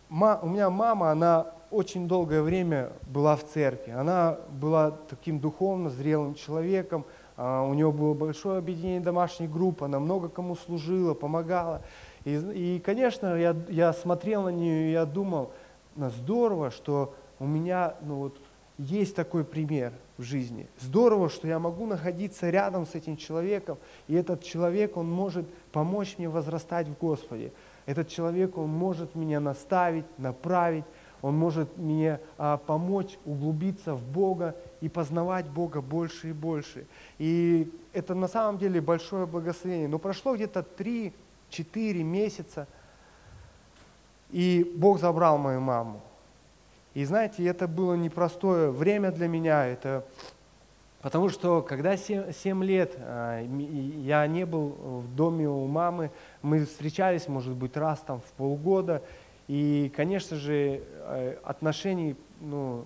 у 0.09 0.15
меня 0.15 0.69
мама, 0.69 1.11
она 1.11 1.47
очень 1.69 2.07
долгое 2.07 2.41
время 2.41 2.91
была 3.07 3.35
в 3.35 3.43
церкви. 3.45 3.91
Она 3.91 4.37
была 4.49 4.91
таким 5.09 5.39
духовно 5.39 5.89
зрелым 5.89 6.35
человеком, 6.35 7.05
а, 7.37 7.63
у 7.63 7.73
него 7.73 7.91
было 7.91 8.13
большое 8.13 8.57
объединение 8.57 8.99
домашних 8.99 9.51
групп, 9.51 9.83
она 9.83 9.99
много 9.99 10.27
кому 10.27 10.55
служила, 10.55 11.13
помогала. 11.13 11.81
И, 12.25 12.35
и 12.35 12.79
конечно, 12.79 13.35
я, 13.35 13.55
я 13.69 13.93
смотрел 13.93 14.43
на 14.43 14.49
нее, 14.49 14.89
и 14.89 14.91
я 14.91 15.05
думал, 15.05 15.51
здорово, 15.95 16.71
что 16.71 17.15
у 17.39 17.45
меня 17.45 17.95
ну, 18.01 18.15
вот, 18.15 18.37
есть 18.77 19.15
такой 19.15 19.43
пример 19.43 19.93
в 20.21 20.23
жизни. 20.23 20.67
Здорово, 20.79 21.29
что 21.29 21.47
я 21.47 21.57
могу 21.57 21.87
находиться 21.87 22.49
рядом 22.49 22.85
с 22.85 22.93
этим 22.93 23.17
человеком, 23.17 23.77
и 24.07 24.13
этот 24.13 24.43
человек, 24.43 24.95
он 24.95 25.11
может 25.11 25.45
помочь 25.71 26.15
мне 26.17 26.29
возрастать 26.29 26.87
в 26.87 26.97
Господе. 26.97 27.51
Этот 27.87 28.07
человек, 28.07 28.57
он 28.57 28.69
может 28.69 29.15
меня 29.15 29.39
наставить, 29.39 30.05
направить, 30.19 30.85
он 31.23 31.35
может 31.35 31.75
мне 31.77 32.19
а, 32.37 32.57
помочь 32.57 33.17
углубиться 33.25 33.95
в 33.95 34.03
Бога 34.03 34.55
и 34.79 34.89
познавать 34.89 35.47
Бога 35.47 35.81
больше 35.81 36.29
и 36.29 36.33
больше. 36.33 36.85
И 37.17 37.71
это 37.91 38.13
на 38.13 38.27
самом 38.27 38.59
деле 38.59 38.79
большое 38.79 39.25
благословение. 39.25 39.87
Но 39.87 39.97
прошло 39.97 40.35
где-то 40.35 40.65
3-4 40.77 41.11
месяца, 42.03 42.67
и 44.29 44.71
Бог 44.77 44.99
забрал 44.99 45.39
мою 45.39 45.61
маму. 45.61 46.01
И 46.93 47.05
знаете, 47.05 47.45
это 47.45 47.67
было 47.67 47.93
непростое 47.93 48.69
время 48.69 49.11
для 49.11 49.27
меня. 49.27 49.65
Это 49.65 50.03
потому 51.01 51.29
что 51.29 51.61
когда 51.61 51.95
7, 51.95 52.31
7 52.31 52.63
лет 52.63 52.95
а, 52.97 53.41
я 53.41 54.27
не 54.27 54.45
был 54.45 54.69
в 55.05 55.15
доме 55.15 55.47
у 55.47 55.65
мамы, 55.67 56.11
мы 56.41 56.65
встречались, 56.65 57.27
может 57.27 57.53
быть, 57.53 57.77
раз 57.77 57.99
там 57.99 58.19
в 58.19 58.31
полгода. 58.33 59.01
И, 59.47 59.91
конечно 59.95 60.37
же, 60.37 60.81
э, 60.83 61.37
отношений 61.43 62.15
ну, 62.39 62.85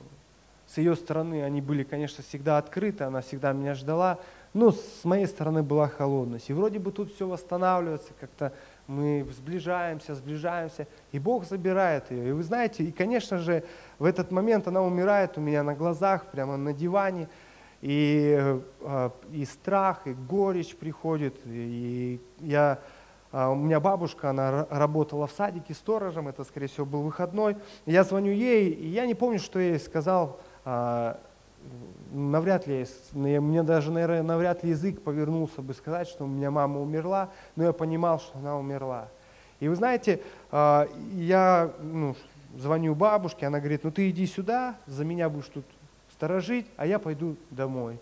с 0.67 0.77
ее 0.77 0.95
стороны 0.95 1.43
они 1.43 1.61
были, 1.61 1.83
конечно, 1.83 2.23
всегда 2.23 2.57
открыты, 2.57 3.03
она 3.03 3.21
всегда 3.21 3.53
меня 3.53 3.75
ждала, 3.75 4.19
но 4.53 4.71
с 4.71 5.03
моей 5.03 5.27
стороны 5.27 5.63
была 5.63 5.87
холодность. 5.87 6.49
И 6.49 6.53
вроде 6.53 6.79
бы 6.79 6.91
тут 6.91 7.13
все 7.13 7.27
восстанавливается, 7.27 8.13
как-то 8.19 8.53
мы 8.87 9.27
сближаемся, 9.35 10.15
сближаемся, 10.15 10.87
и 11.11 11.19
Бог 11.19 11.45
забирает 11.45 12.11
ее. 12.11 12.29
И 12.29 12.31
вы 12.31 12.43
знаете, 12.43 12.83
и, 12.83 12.91
конечно 12.91 13.37
же, 13.37 13.63
в 13.99 14.05
этот 14.05 14.31
момент 14.31 14.67
она 14.67 14.81
умирает 14.81 15.37
у 15.37 15.41
меня 15.41 15.63
на 15.63 15.73
глазах, 15.73 16.27
прямо 16.27 16.57
на 16.57 16.73
диване, 16.73 17.27
и, 17.81 18.37
э, 18.81 19.09
и 19.31 19.45
страх, 19.45 20.07
и 20.07 20.13
горечь 20.13 20.75
приходит, 20.75 21.35
и 21.45 22.19
я 22.39 22.79
а, 23.37 23.49
у 23.49 23.55
меня 23.55 23.81
бабушка, 23.81 24.29
она 24.29 24.65
работала 24.69 25.27
в 25.27 25.31
садике 25.33 25.73
сторожем, 25.73 26.29
это, 26.29 26.45
скорее 26.45 26.67
всего, 26.67 26.85
был 26.85 27.01
выходной. 27.01 27.57
Я 27.85 28.05
звоню 28.05 28.31
ей, 28.31 28.69
и 28.69 28.87
я 28.87 29.05
не 29.05 29.13
помню, 29.13 29.39
что 29.39 29.59
я 29.59 29.71
ей 29.71 29.79
сказал. 29.79 30.39
Навряд 32.15 32.65
ли, 32.65 32.85
мне 33.11 33.61
даже, 33.61 33.91
наверное, 33.91 34.23
навряд 34.23 34.63
ли 34.63 34.69
язык 34.69 35.01
повернулся 35.01 35.61
бы 35.61 35.73
сказать, 35.73 36.07
что 36.07 36.23
у 36.23 36.27
меня 36.27 36.49
мама 36.49 36.79
умерла, 36.79 37.29
но 37.57 37.65
я 37.65 37.73
понимал, 37.73 38.19
что 38.19 38.37
она 38.37 38.57
умерла. 38.57 39.09
И 39.59 39.67
вы 39.67 39.75
знаете, 39.75 40.21
а, 40.49 40.87
я 41.11 41.73
ну, 41.81 42.15
звоню 42.57 42.95
бабушке, 42.95 43.47
она 43.47 43.59
говорит, 43.59 43.83
ну 43.83 43.91
ты 43.91 44.09
иди 44.09 44.25
сюда, 44.27 44.77
за 44.87 45.03
меня 45.03 45.27
будешь 45.27 45.49
тут 45.49 45.65
сторожить, 46.09 46.67
а 46.77 46.87
я 46.87 46.99
пойду 46.99 47.35
домой. 47.49 47.99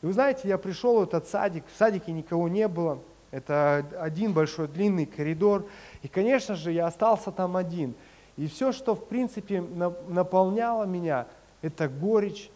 И 0.00 0.06
вы 0.06 0.12
знаете, 0.12 0.46
я 0.46 0.58
пришел 0.58 1.00
в 1.00 1.02
этот 1.02 1.26
садик, 1.26 1.64
в 1.66 1.76
садике 1.76 2.12
никого 2.12 2.48
не 2.48 2.68
было, 2.68 3.00
это 3.32 3.84
один 3.98 4.32
большой 4.32 4.68
длинный 4.68 5.06
коридор. 5.06 5.66
И, 6.02 6.08
конечно 6.08 6.54
же, 6.54 6.70
я 6.70 6.86
остался 6.86 7.32
там 7.32 7.56
один. 7.56 7.96
И 8.36 8.46
все, 8.46 8.70
что, 8.70 8.94
в 8.94 9.08
принципе, 9.08 9.60
наполняло 9.60 10.84
меня, 10.84 11.26
это 11.62 11.88
горечь, 11.88 12.48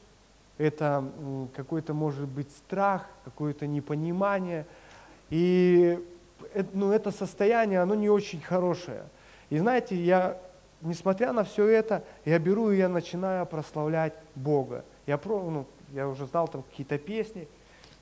это 0.60 1.10
какой-то, 1.56 1.94
может 1.94 2.28
быть, 2.28 2.50
страх, 2.50 3.08
какое-то 3.24 3.66
непонимание. 3.66 4.66
И 5.30 5.98
ну, 6.74 6.92
это 6.92 7.10
состояние, 7.10 7.80
оно 7.80 7.94
не 7.94 8.10
очень 8.10 8.42
хорошее. 8.42 9.04
И 9.48 9.56
знаете, 9.56 9.96
я, 9.96 10.38
несмотря 10.82 11.32
на 11.32 11.44
все 11.44 11.66
это, 11.66 12.04
я 12.26 12.38
беру 12.38 12.70
и 12.70 12.76
я 12.76 12.90
начинаю 12.90 13.46
прославлять 13.46 14.12
Бога. 14.34 14.84
Я, 15.06 15.18
ну, 15.24 15.66
я 15.92 16.06
уже 16.06 16.26
знал 16.26 16.46
там 16.46 16.62
какие-то 16.62 16.98
песни, 16.98 17.48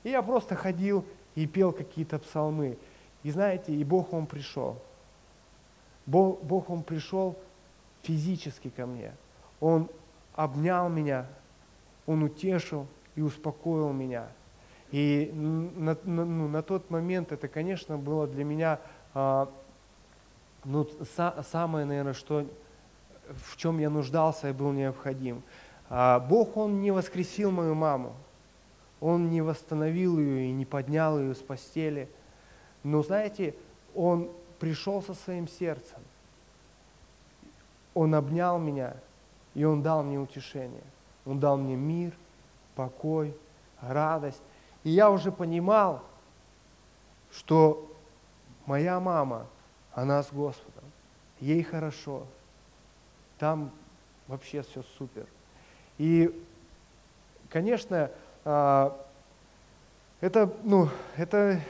и 0.03 0.09
я 0.09 0.21
просто 0.21 0.55
ходил 0.55 1.05
и 1.35 1.47
пел 1.47 1.71
какие-то 1.71 2.19
псалмы. 2.19 2.77
И 3.23 3.31
знаете, 3.31 3.71
и 3.71 3.85
Бог, 3.85 4.11
Он 4.11 4.25
пришел. 4.25 4.75
Бог, 6.05 6.43
Бог, 6.43 6.69
Он 6.69 6.83
пришел 6.83 7.37
физически 8.01 8.69
ко 8.69 8.85
мне. 8.85 9.13
Он 9.61 9.89
обнял 10.35 10.89
меня, 10.89 11.25
Он 12.09 12.23
утешил 12.23 12.87
и 13.15 13.21
успокоил 13.21 13.93
меня. 13.93 14.29
И 14.89 15.29
на, 15.31 15.95
на, 16.03 16.25
ну, 16.25 16.47
на 16.47 16.63
тот 16.63 16.89
момент 16.89 17.31
это, 17.31 17.47
конечно, 17.47 17.99
было 17.99 18.25
для 18.25 18.43
меня 18.43 18.79
а, 19.13 19.47
ну, 20.65 20.87
са, 21.15 21.45
самое, 21.47 21.85
наверное, 21.85 22.13
что, 22.13 22.47
в 23.27 23.57
чем 23.57 23.77
я 23.77 23.91
нуждался 23.91 24.49
и 24.49 24.53
был 24.53 24.71
необходим. 24.71 25.43
А, 25.87 26.19
Бог, 26.19 26.57
Он 26.57 26.81
не 26.81 26.89
воскресил 26.89 27.51
мою 27.51 27.75
маму. 27.75 28.15
Он 29.01 29.29
не 29.29 29.41
восстановил 29.41 30.17
ее 30.17 30.49
и 30.49 30.51
не 30.51 30.65
поднял 30.65 31.19
ее 31.19 31.35
с 31.35 31.39
постели. 31.43 32.09
Но 32.81 33.03
знаете, 33.03 33.53
Он 33.93 34.31
пришел 34.57 35.03
со 35.03 35.13
своим 35.13 35.47
сердцем. 35.47 35.99
Он 37.93 38.15
обнял 38.15 38.57
меня, 38.57 38.95
и 39.53 39.63
Он 39.63 39.83
дал 39.83 40.01
мне 40.01 40.19
утешение. 40.19 40.81
Он 41.25 41.39
дал 41.39 41.57
мне 41.57 41.75
мир, 41.75 42.13
покой, 42.75 43.35
радость. 43.81 44.41
И 44.83 44.89
я 44.89 45.11
уже 45.11 45.31
понимал, 45.31 46.01
что 47.31 47.91
моя 48.65 48.99
мама, 48.99 49.45
она 49.93 50.23
с 50.23 50.31
Господом, 50.31 50.83
ей 51.39 51.63
хорошо, 51.63 52.25
там 53.37 53.71
вообще 54.27 54.61
все 54.61 54.83
супер. 54.97 55.25
И, 55.97 56.33
конечно, 57.49 58.11
а, 58.45 58.97
это, 60.21 60.53
ну, 60.63 60.89
это 61.17 61.61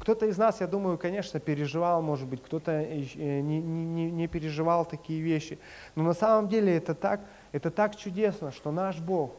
кто-то 0.00 0.26
из 0.26 0.38
нас, 0.38 0.60
я 0.60 0.66
думаю, 0.66 0.96
конечно, 0.96 1.40
переживал, 1.40 2.02
может 2.02 2.28
быть, 2.28 2.42
кто-то 2.42 2.70
э, 2.70 3.40
не, 3.40 3.60
не, 3.60 4.10
не 4.10 4.28
переживал 4.28 4.84
такие 4.84 5.20
вещи. 5.20 5.58
Но 5.96 6.04
на 6.04 6.14
самом 6.14 6.48
деле 6.48 6.76
это 6.76 6.94
так, 6.94 7.20
это 7.52 7.70
так 7.70 7.96
чудесно, 7.96 8.50
что 8.50 8.72
наш 8.72 8.98
Бог, 8.98 9.32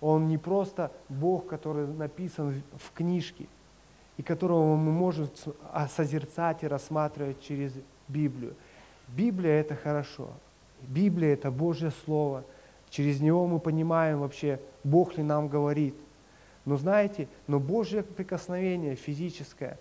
Он 0.00 0.28
не 0.28 0.38
просто 0.38 0.90
Бог, 1.08 1.46
который 1.46 1.86
написан 1.86 2.62
в 2.76 2.92
книжке, 2.92 3.46
и 4.16 4.22
которого 4.22 4.76
мы 4.76 4.92
можем 4.92 5.28
созерцать 5.94 6.62
и 6.62 6.66
рассматривать 6.66 7.40
через 7.42 7.72
Библию. 8.08 8.54
Библия– 9.08 9.52
это 9.60 9.76
хорошо. 9.76 10.28
Библия– 10.82 11.32
это 11.34 11.50
Божье 11.50 11.90
Слово. 12.04 12.44
Через 12.90 13.20
него 13.20 13.46
мы 13.46 13.60
понимаем 13.60 14.20
вообще, 14.20 14.60
Бог 14.82 15.16
ли 15.16 15.22
нам 15.22 15.48
говорит– 15.48 15.94
но 16.64 16.76
знаете, 16.76 17.28
но 17.46 17.58
Божье 17.58 18.02
прикосновение 18.02 18.94
физическое, 18.94 19.78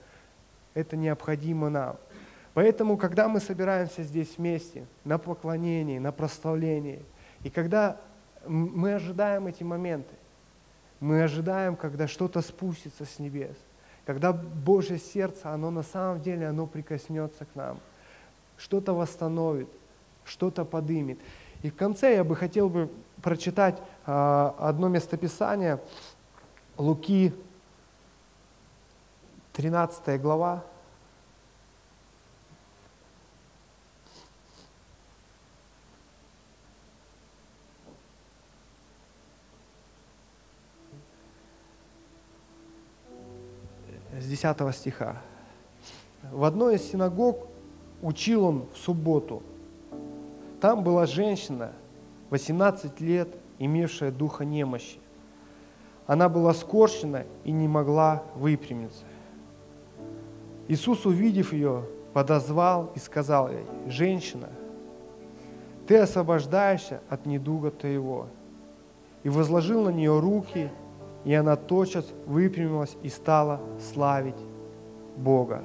это 0.74 0.96
необходимо 0.96 1.70
нам. 1.70 1.98
Поэтому, 2.54 2.98
когда 2.98 3.28
мы 3.28 3.40
собираемся 3.40 4.04
здесь 4.04 4.38
вместе, 4.38 4.86
на 5.04 5.18
поклонении, 5.18 6.00
на 6.00 6.12
прославлении, 6.12 7.04
и 7.44 7.50
когда 7.50 7.98
мы 8.46 8.94
ожидаем 8.94 9.48
эти 9.48 9.64
моменты, 9.64 10.14
мы 11.00 11.24
ожидаем, 11.24 11.76
когда 11.76 12.08
что-то 12.08 12.42
спустится 12.42 13.06
с 13.06 13.20
небес, 13.20 13.56
когда 14.06 14.34
Божье 14.34 14.98
сердце, 14.98 15.52
оно 15.52 15.72
на 15.72 15.84
самом 15.84 16.22
деле, 16.22 16.48
оно 16.48 16.68
прикоснется 16.68 17.46
к 17.46 17.56
нам, 17.56 17.80
что-то 18.58 18.94
восстановит, 18.94 19.70
что-то 20.26 20.66
подымет. 20.66 21.20
И 21.62 21.70
в 21.70 21.76
конце 21.76 22.16
я 22.16 22.24
бы 22.24 22.36
хотел 22.36 22.70
бы 22.70 22.90
прочитать 23.22 23.82
а, 24.06 24.56
одно 24.60 24.88
местописание, 24.88 25.80
Луки, 26.78 27.34
13 29.54 30.22
глава. 30.22 30.64
С 44.18 44.26
10 44.42 44.74
стиха. 44.74 45.18
В 46.32 46.46
одной 46.46 46.76
из 46.76 46.90
синагог 46.90 47.48
учил 48.02 48.46
он 48.46 48.66
в 48.74 48.78
субботу. 48.78 49.44
Там 50.62 50.84
была 50.84 51.06
женщина, 51.06 51.74
18 52.30 53.02
лет, 53.02 53.28
имевшая 53.58 54.12
духа 54.12 54.46
немощи. 54.46 55.00
Она 56.08 56.30
была 56.30 56.54
скорчена 56.54 57.26
и 57.44 57.52
не 57.52 57.68
могла 57.68 58.24
выпрямиться. 58.36 59.04
Иисус, 60.70 61.06
увидев 61.06 61.52
ее, 61.52 61.84
подозвал 62.14 62.92
и 62.96 63.00
сказал 63.00 63.50
ей, 63.50 63.66
«Женщина, 63.88 64.48
ты 65.86 65.98
освобождаешься 65.98 67.02
от 67.10 67.26
недуга 67.26 67.72
твоего». 67.72 68.28
И 69.24 69.30
возложил 69.30 69.84
на 69.84 69.90
нее 69.90 70.18
руки, 70.18 70.72
и 71.26 71.34
она 71.34 71.56
тотчас 71.56 72.06
выпрямилась 72.26 72.96
и 73.04 73.10
стала 73.10 73.60
славить 73.92 74.40
Бога. 75.18 75.64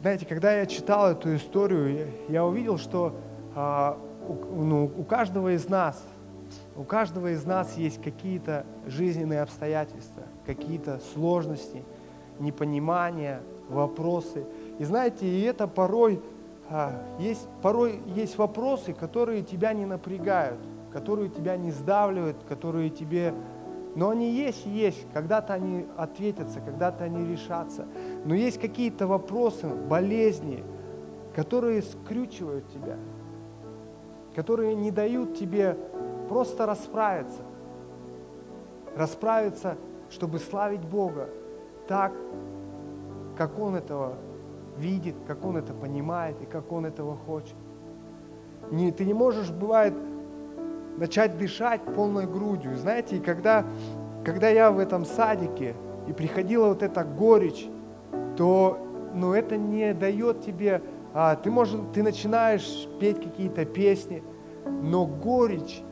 Знаете, 0.00 0.26
когда 0.26 0.52
я 0.52 0.66
читал 0.66 1.10
эту 1.10 1.34
историю, 1.34 2.08
я 2.28 2.44
увидел, 2.44 2.76
что 2.76 3.14
а, 3.54 3.98
у, 4.28 4.62
ну, 4.62 4.92
у 4.96 5.02
каждого 5.04 5.54
из 5.54 5.68
нас– 5.68 6.02
у 6.76 6.82
каждого 6.82 7.32
из 7.32 7.44
нас 7.44 7.76
есть 7.76 8.02
какие-то 8.02 8.66
жизненные 8.86 9.42
обстоятельства, 9.42 10.22
какие-то 10.46 11.00
сложности, 11.12 11.84
непонимания, 12.38 13.40
вопросы. 13.68 14.44
И 14.78 14.84
знаете, 14.84 15.26
и 15.26 15.42
это 15.42 15.68
порой 15.68 16.20
а, 16.68 17.02
есть, 17.18 17.46
порой 17.62 18.00
есть 18.14 18.36
вопросы, 18.38 18.92
которые 18.92 19.42
тебя 19.42 19.72
не 19.72 19.86
напрягают, 19.86 20.58
которые 20.94 21.28
тебя 21.28 21.56
не 21.56 21.72
сдавливают, 21.72 22.36
которые 22.48 22.88
тебе... 22.88 23.34
Но 23.96 24.10
они 24.10 24.30
есть 24.30 24.64
есть. 24.64 25.04
Когда-то 25.12 25.52
они 25.52 25.86
ответятся, 25.96 26.60
когда-то 26.60 27.04
они 27.04 27.30
решатся. 27.30 27.86
Но 28.24 28.34
есть 28.34 28.60
какие-то 28.60 29.08
вопросы, 29.08 29.66
болезни, 29.66 30.64
которые 31.34 31.82
скрючивают 31.82 32.68
тебя, 32.68 32.96
которые 34.36 34.76
не 34.76 34.92
дают 34.92 35.36
тебе 35.36 35.76
просто 36.28 36.64
расправиться. 36.64 37.42
Расправиться, 38.96 39.76
чтобы 40.10 40.38
славить 40.38 40.82
Бога 40.82 41.28
так, 41.88 42.12
как 43.36 43.58
Он 43.58 43.74
этого 43.74 44.14
видит, 44.78 45.16
как 45.26 45.44
Он 45.44 45.56
это 45.56 45.74
понимает 45.74 46.40
и 46.40 46.46
как 46.46 46.70
Он 46.70 46.86
этого 46.86 47.16
хочет. 47.16 47.56
Не, 48.70 48.92
ты 48.92 49.04
не 49.04 49.14
можешь, 49.14 49.50
бывает, 49.50 49.94
начать 50.96 51.38
дышать 51.38 51.82
полной 51.82 52.26
грудью. 52.26 52.76
Знаете, 52.76 53.16
и 53.16 53.20
когда, 53.20 53.64
когда 54.24 54.48
я 54.48 54.70
в 54.70 54.78
этом 54.78 55.04
садике, 55.04 55.74
и 56.08 56.12
приходила 56.12 56.68
вот 56.68 56.82
эта 56.82 57.04
горечь, 57.04 57.66
то 58.36 58.78
ну, 59.14 59.32
это 59.32 59.56
не 59.56 59.94
дает 59.94 60.42
тебе, 60.42 60.82
а, 61.14 61.36
ты, 61.36 61.50
можешь, 61.50 61.80
ты 61.92 62.02
начинаешь 62.02 62.88
петь 63.00 63.22
какие-то 63.22 63.64
песни, 63.64 64.22
но 64.82 65.06
горечь 65.06 65.82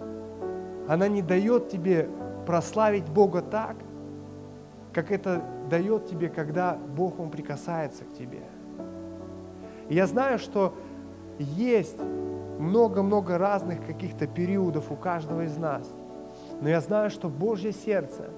она 0.89 1.09
не 1.09 1.23
дает 1.23 1.69
тебе 1.69 2.09
прославить 2.47 3.09
Бога 3.09 3.41
так, 3.41 3.77
как 4.93 5.11
это 5.11 5.43
дает 5.71 6.07
тебе, 6.07 6.29
когда 6.29 6.75
Бог, 6.75 7.19
Он 7.21 7.31
прикасается 7.31 8.05
к 8.05 8.13
тебе. 8.13 8.43
И 9.89 9.95
я 9.95 10.07
знаю, 10.07 10.39
что 10.39 10.75
есть 11.39 11.99
много-много 12.59 13.39
разных 13.39 13.85
каких-то 13.87 14.27
периодов 14.27 14.91
у 14.91 14.97
каждого 14.97 15.43
из 15.45 15.57
нас. 15.57 15.89
Но 16.61 16.69
я 16.69 16.81
знаю, 16.81 17.11
что 17.11 17.29
Божье 17.29 17.73
сердце, 17.73 18.31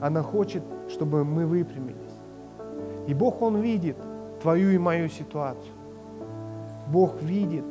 оно 0.00 0.22
хочет, 0.22 0.62
чтобы 0.88 1.24
мы 1.24 1.46
выпрямились. 1.46 1.98
И 3.06 3.14
Бог, 3.14 3.42
Он 3.42 3.60
видит 3.60 3.96
твою 4.42 4.70
и 4.70 4.78
мою 4.78 5.08
ситуацию. 5.08 5.72
Бог 6.88 7.22
видит, 7.22 7.64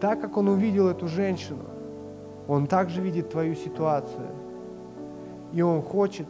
так 0.00 0.20
как 0.20 0.36
Он 0.36 0.48
увидел 0.48 0.88
эту 0.88 1.08
женщину, 1.08 1.64
он 2.48 2.66
также 2.66 3.00
видит 3.00 3.30
твою 3.30 3.54
ситуацию. 3.54 4.26
И 5.52 5.62
Он 5.62 5.82
хочет 5.82 6.26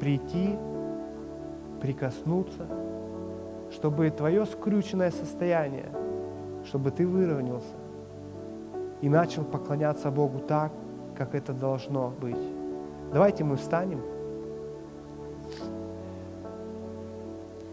прийти, 0.00 0.56
прикоснуться, 1.80 2.66
чтобы 3.70 4.10
твое 4.10 4.44
скрюченное 4.46 5.10
состояние, 5.10 5.86
чтобы 6.66 6.90
ты 6.90 7.06
выровнялся 7.06 7.74
и 9.00 9.08
начал 9.08 9.44
поклоняться 9.44 10.10
Богу 10.10 10.40
так, 10.40 10.72
как 11.16 11.34
это 11.34 11.52
должно 11.52 12.10
быть. 12.20 12.36
Давайте 13.12 13.44
мы 13.44 13.56
встанем, 13.56 14.02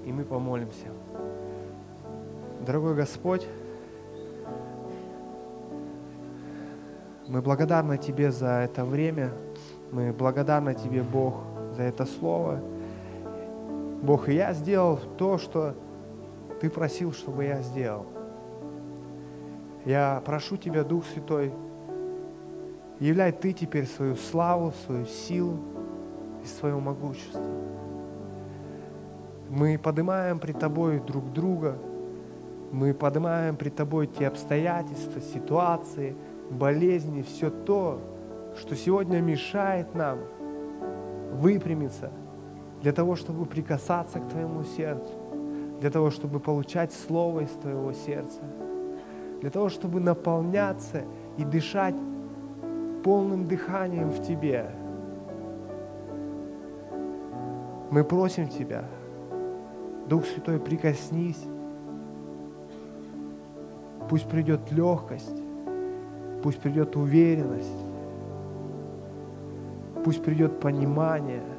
и 0.05 0.13
мы 0.13 0.24
помолимся. 0.24 0.88
Дорогой 2.65 2.95
Господь, 2.95 3.45
Мы 7.34 7.41
благодарны 7.41 7.97
Тебе 7.97 8.32
за 8.32 8.61
это 8.61 8.86
время. 8.86 9.32
Мы 9.91 10.11
благодарны 10.11 10.76
Тебе, 10.76 11.01
Бог, 11.01 11.36
за 11.76 11.84
это 11.84 12.05
слово. 12.05 12.59
Бог, 14.01 14.28
и 14.28 14.36
я 14.36 14.53
сделал 14.53 14.99
то, 15.17 15.38
что 15.38 15.74
Ты 16.59 16.70
просил, 16.70 17.13
чтобы 17.13 17.45
я 17.45 17.61
сделал. 17.61 18.05
Я 19.86 20.21
прошу 20.25 20.57
Тебя, 20.57 20.84
Дух 20.84 21.05
Святой, 21.05 21.51
являй 22.99 23.31
Ты 23.31 23.53
теперь 23.53 23.86
свою 23.86 24.15
славу, 24.15 24.73
свою 24.86 25.05
силу 25.05 25.59
и 26.43 26.47
свое 26.47 26.75
могущество. 26.75 27.43
Мы 29.49 29.77
поднимаем 29.77 30.39
пред 30.39 30.59
Тобой 30.59 30.99
друг 30.99 31.31
друга, 31.31 31.77
мы 32.71 32.93
поднимаем 32.93 33.55
пред 33.55 33.75
Тобой 33.75 34.07
те 34.07 34.27
обстоятельства, 34.27 35.21
ситуации– 35.21 36.15
болезни, 36.49 37.21
все 37.21 37.49
то, 37.49 37.99
что 38.57 38.75
сегодня 38.75 39.19
мешает 39.19 39.93
нам 39.95 40.19
выпрямиться 41.34 42.11
для 42.81 42.91
того, 42.91 43.15
чтобы 43.15 43.45
прикасаться 43.45 44.19
к 44.19 44.29
Твоему 44.29 44.63
сердцу, 44.63 45.11
для 45.79 45.89
того, 45.89 46.11
чтобы 46.11 46.39
получать 46.39 46.93
Слово 46.93 47.41
из 47.41 47.49
Твоего 47.51 47.93
сердца, 47.93 48.41
для 49.43 49.49
того, 49.49 49.67
чтобы 49.67 49.99
наполняться 49.99 51.03
и 51.37 51.43
дышать 51.43 51.95
полным 53.03 53.45
дыханием 53.45 54.09
в 54.09 54.23
Тебе. 54.23 54.71
Мы 57.91 58.05
просим 58.05 58.47
Тебя, 58.47 58.85
Дух 60.07 60.23
Святой, 60.23 60.61
прикоснись. 60.61 61.43
Пусть 64.09 64.29
придет 64.29 64.71
легкость, 64.71 65.43
пусть 66.41 66.59
придет 66.59 66.95
уверенность, 66.95 67.67
пусть 70.05 70.23
придет 70.23 70.61
понимание– 70.61 71.43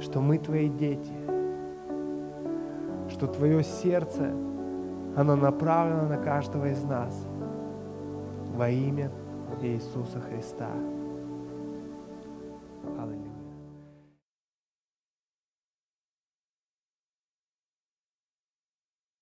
что 0.00 0.20
мы 0.20 0.38
Твои 0.38 0.68
дети, 0.68 1.12
что 3.10 3.26
Твое 3.26 3.62
сердце, 3.62 4.32
оно 5.16 5.36
направлено 5.36 6.08
на 6.08 6.16
каждого 6.16 6.66
из 6.66 6.82
нас 6.84 7.26
во 8.56 8.68
имя 8.68 9.10
Иисуса 9.62 10.20
Христа. 10.20 10.70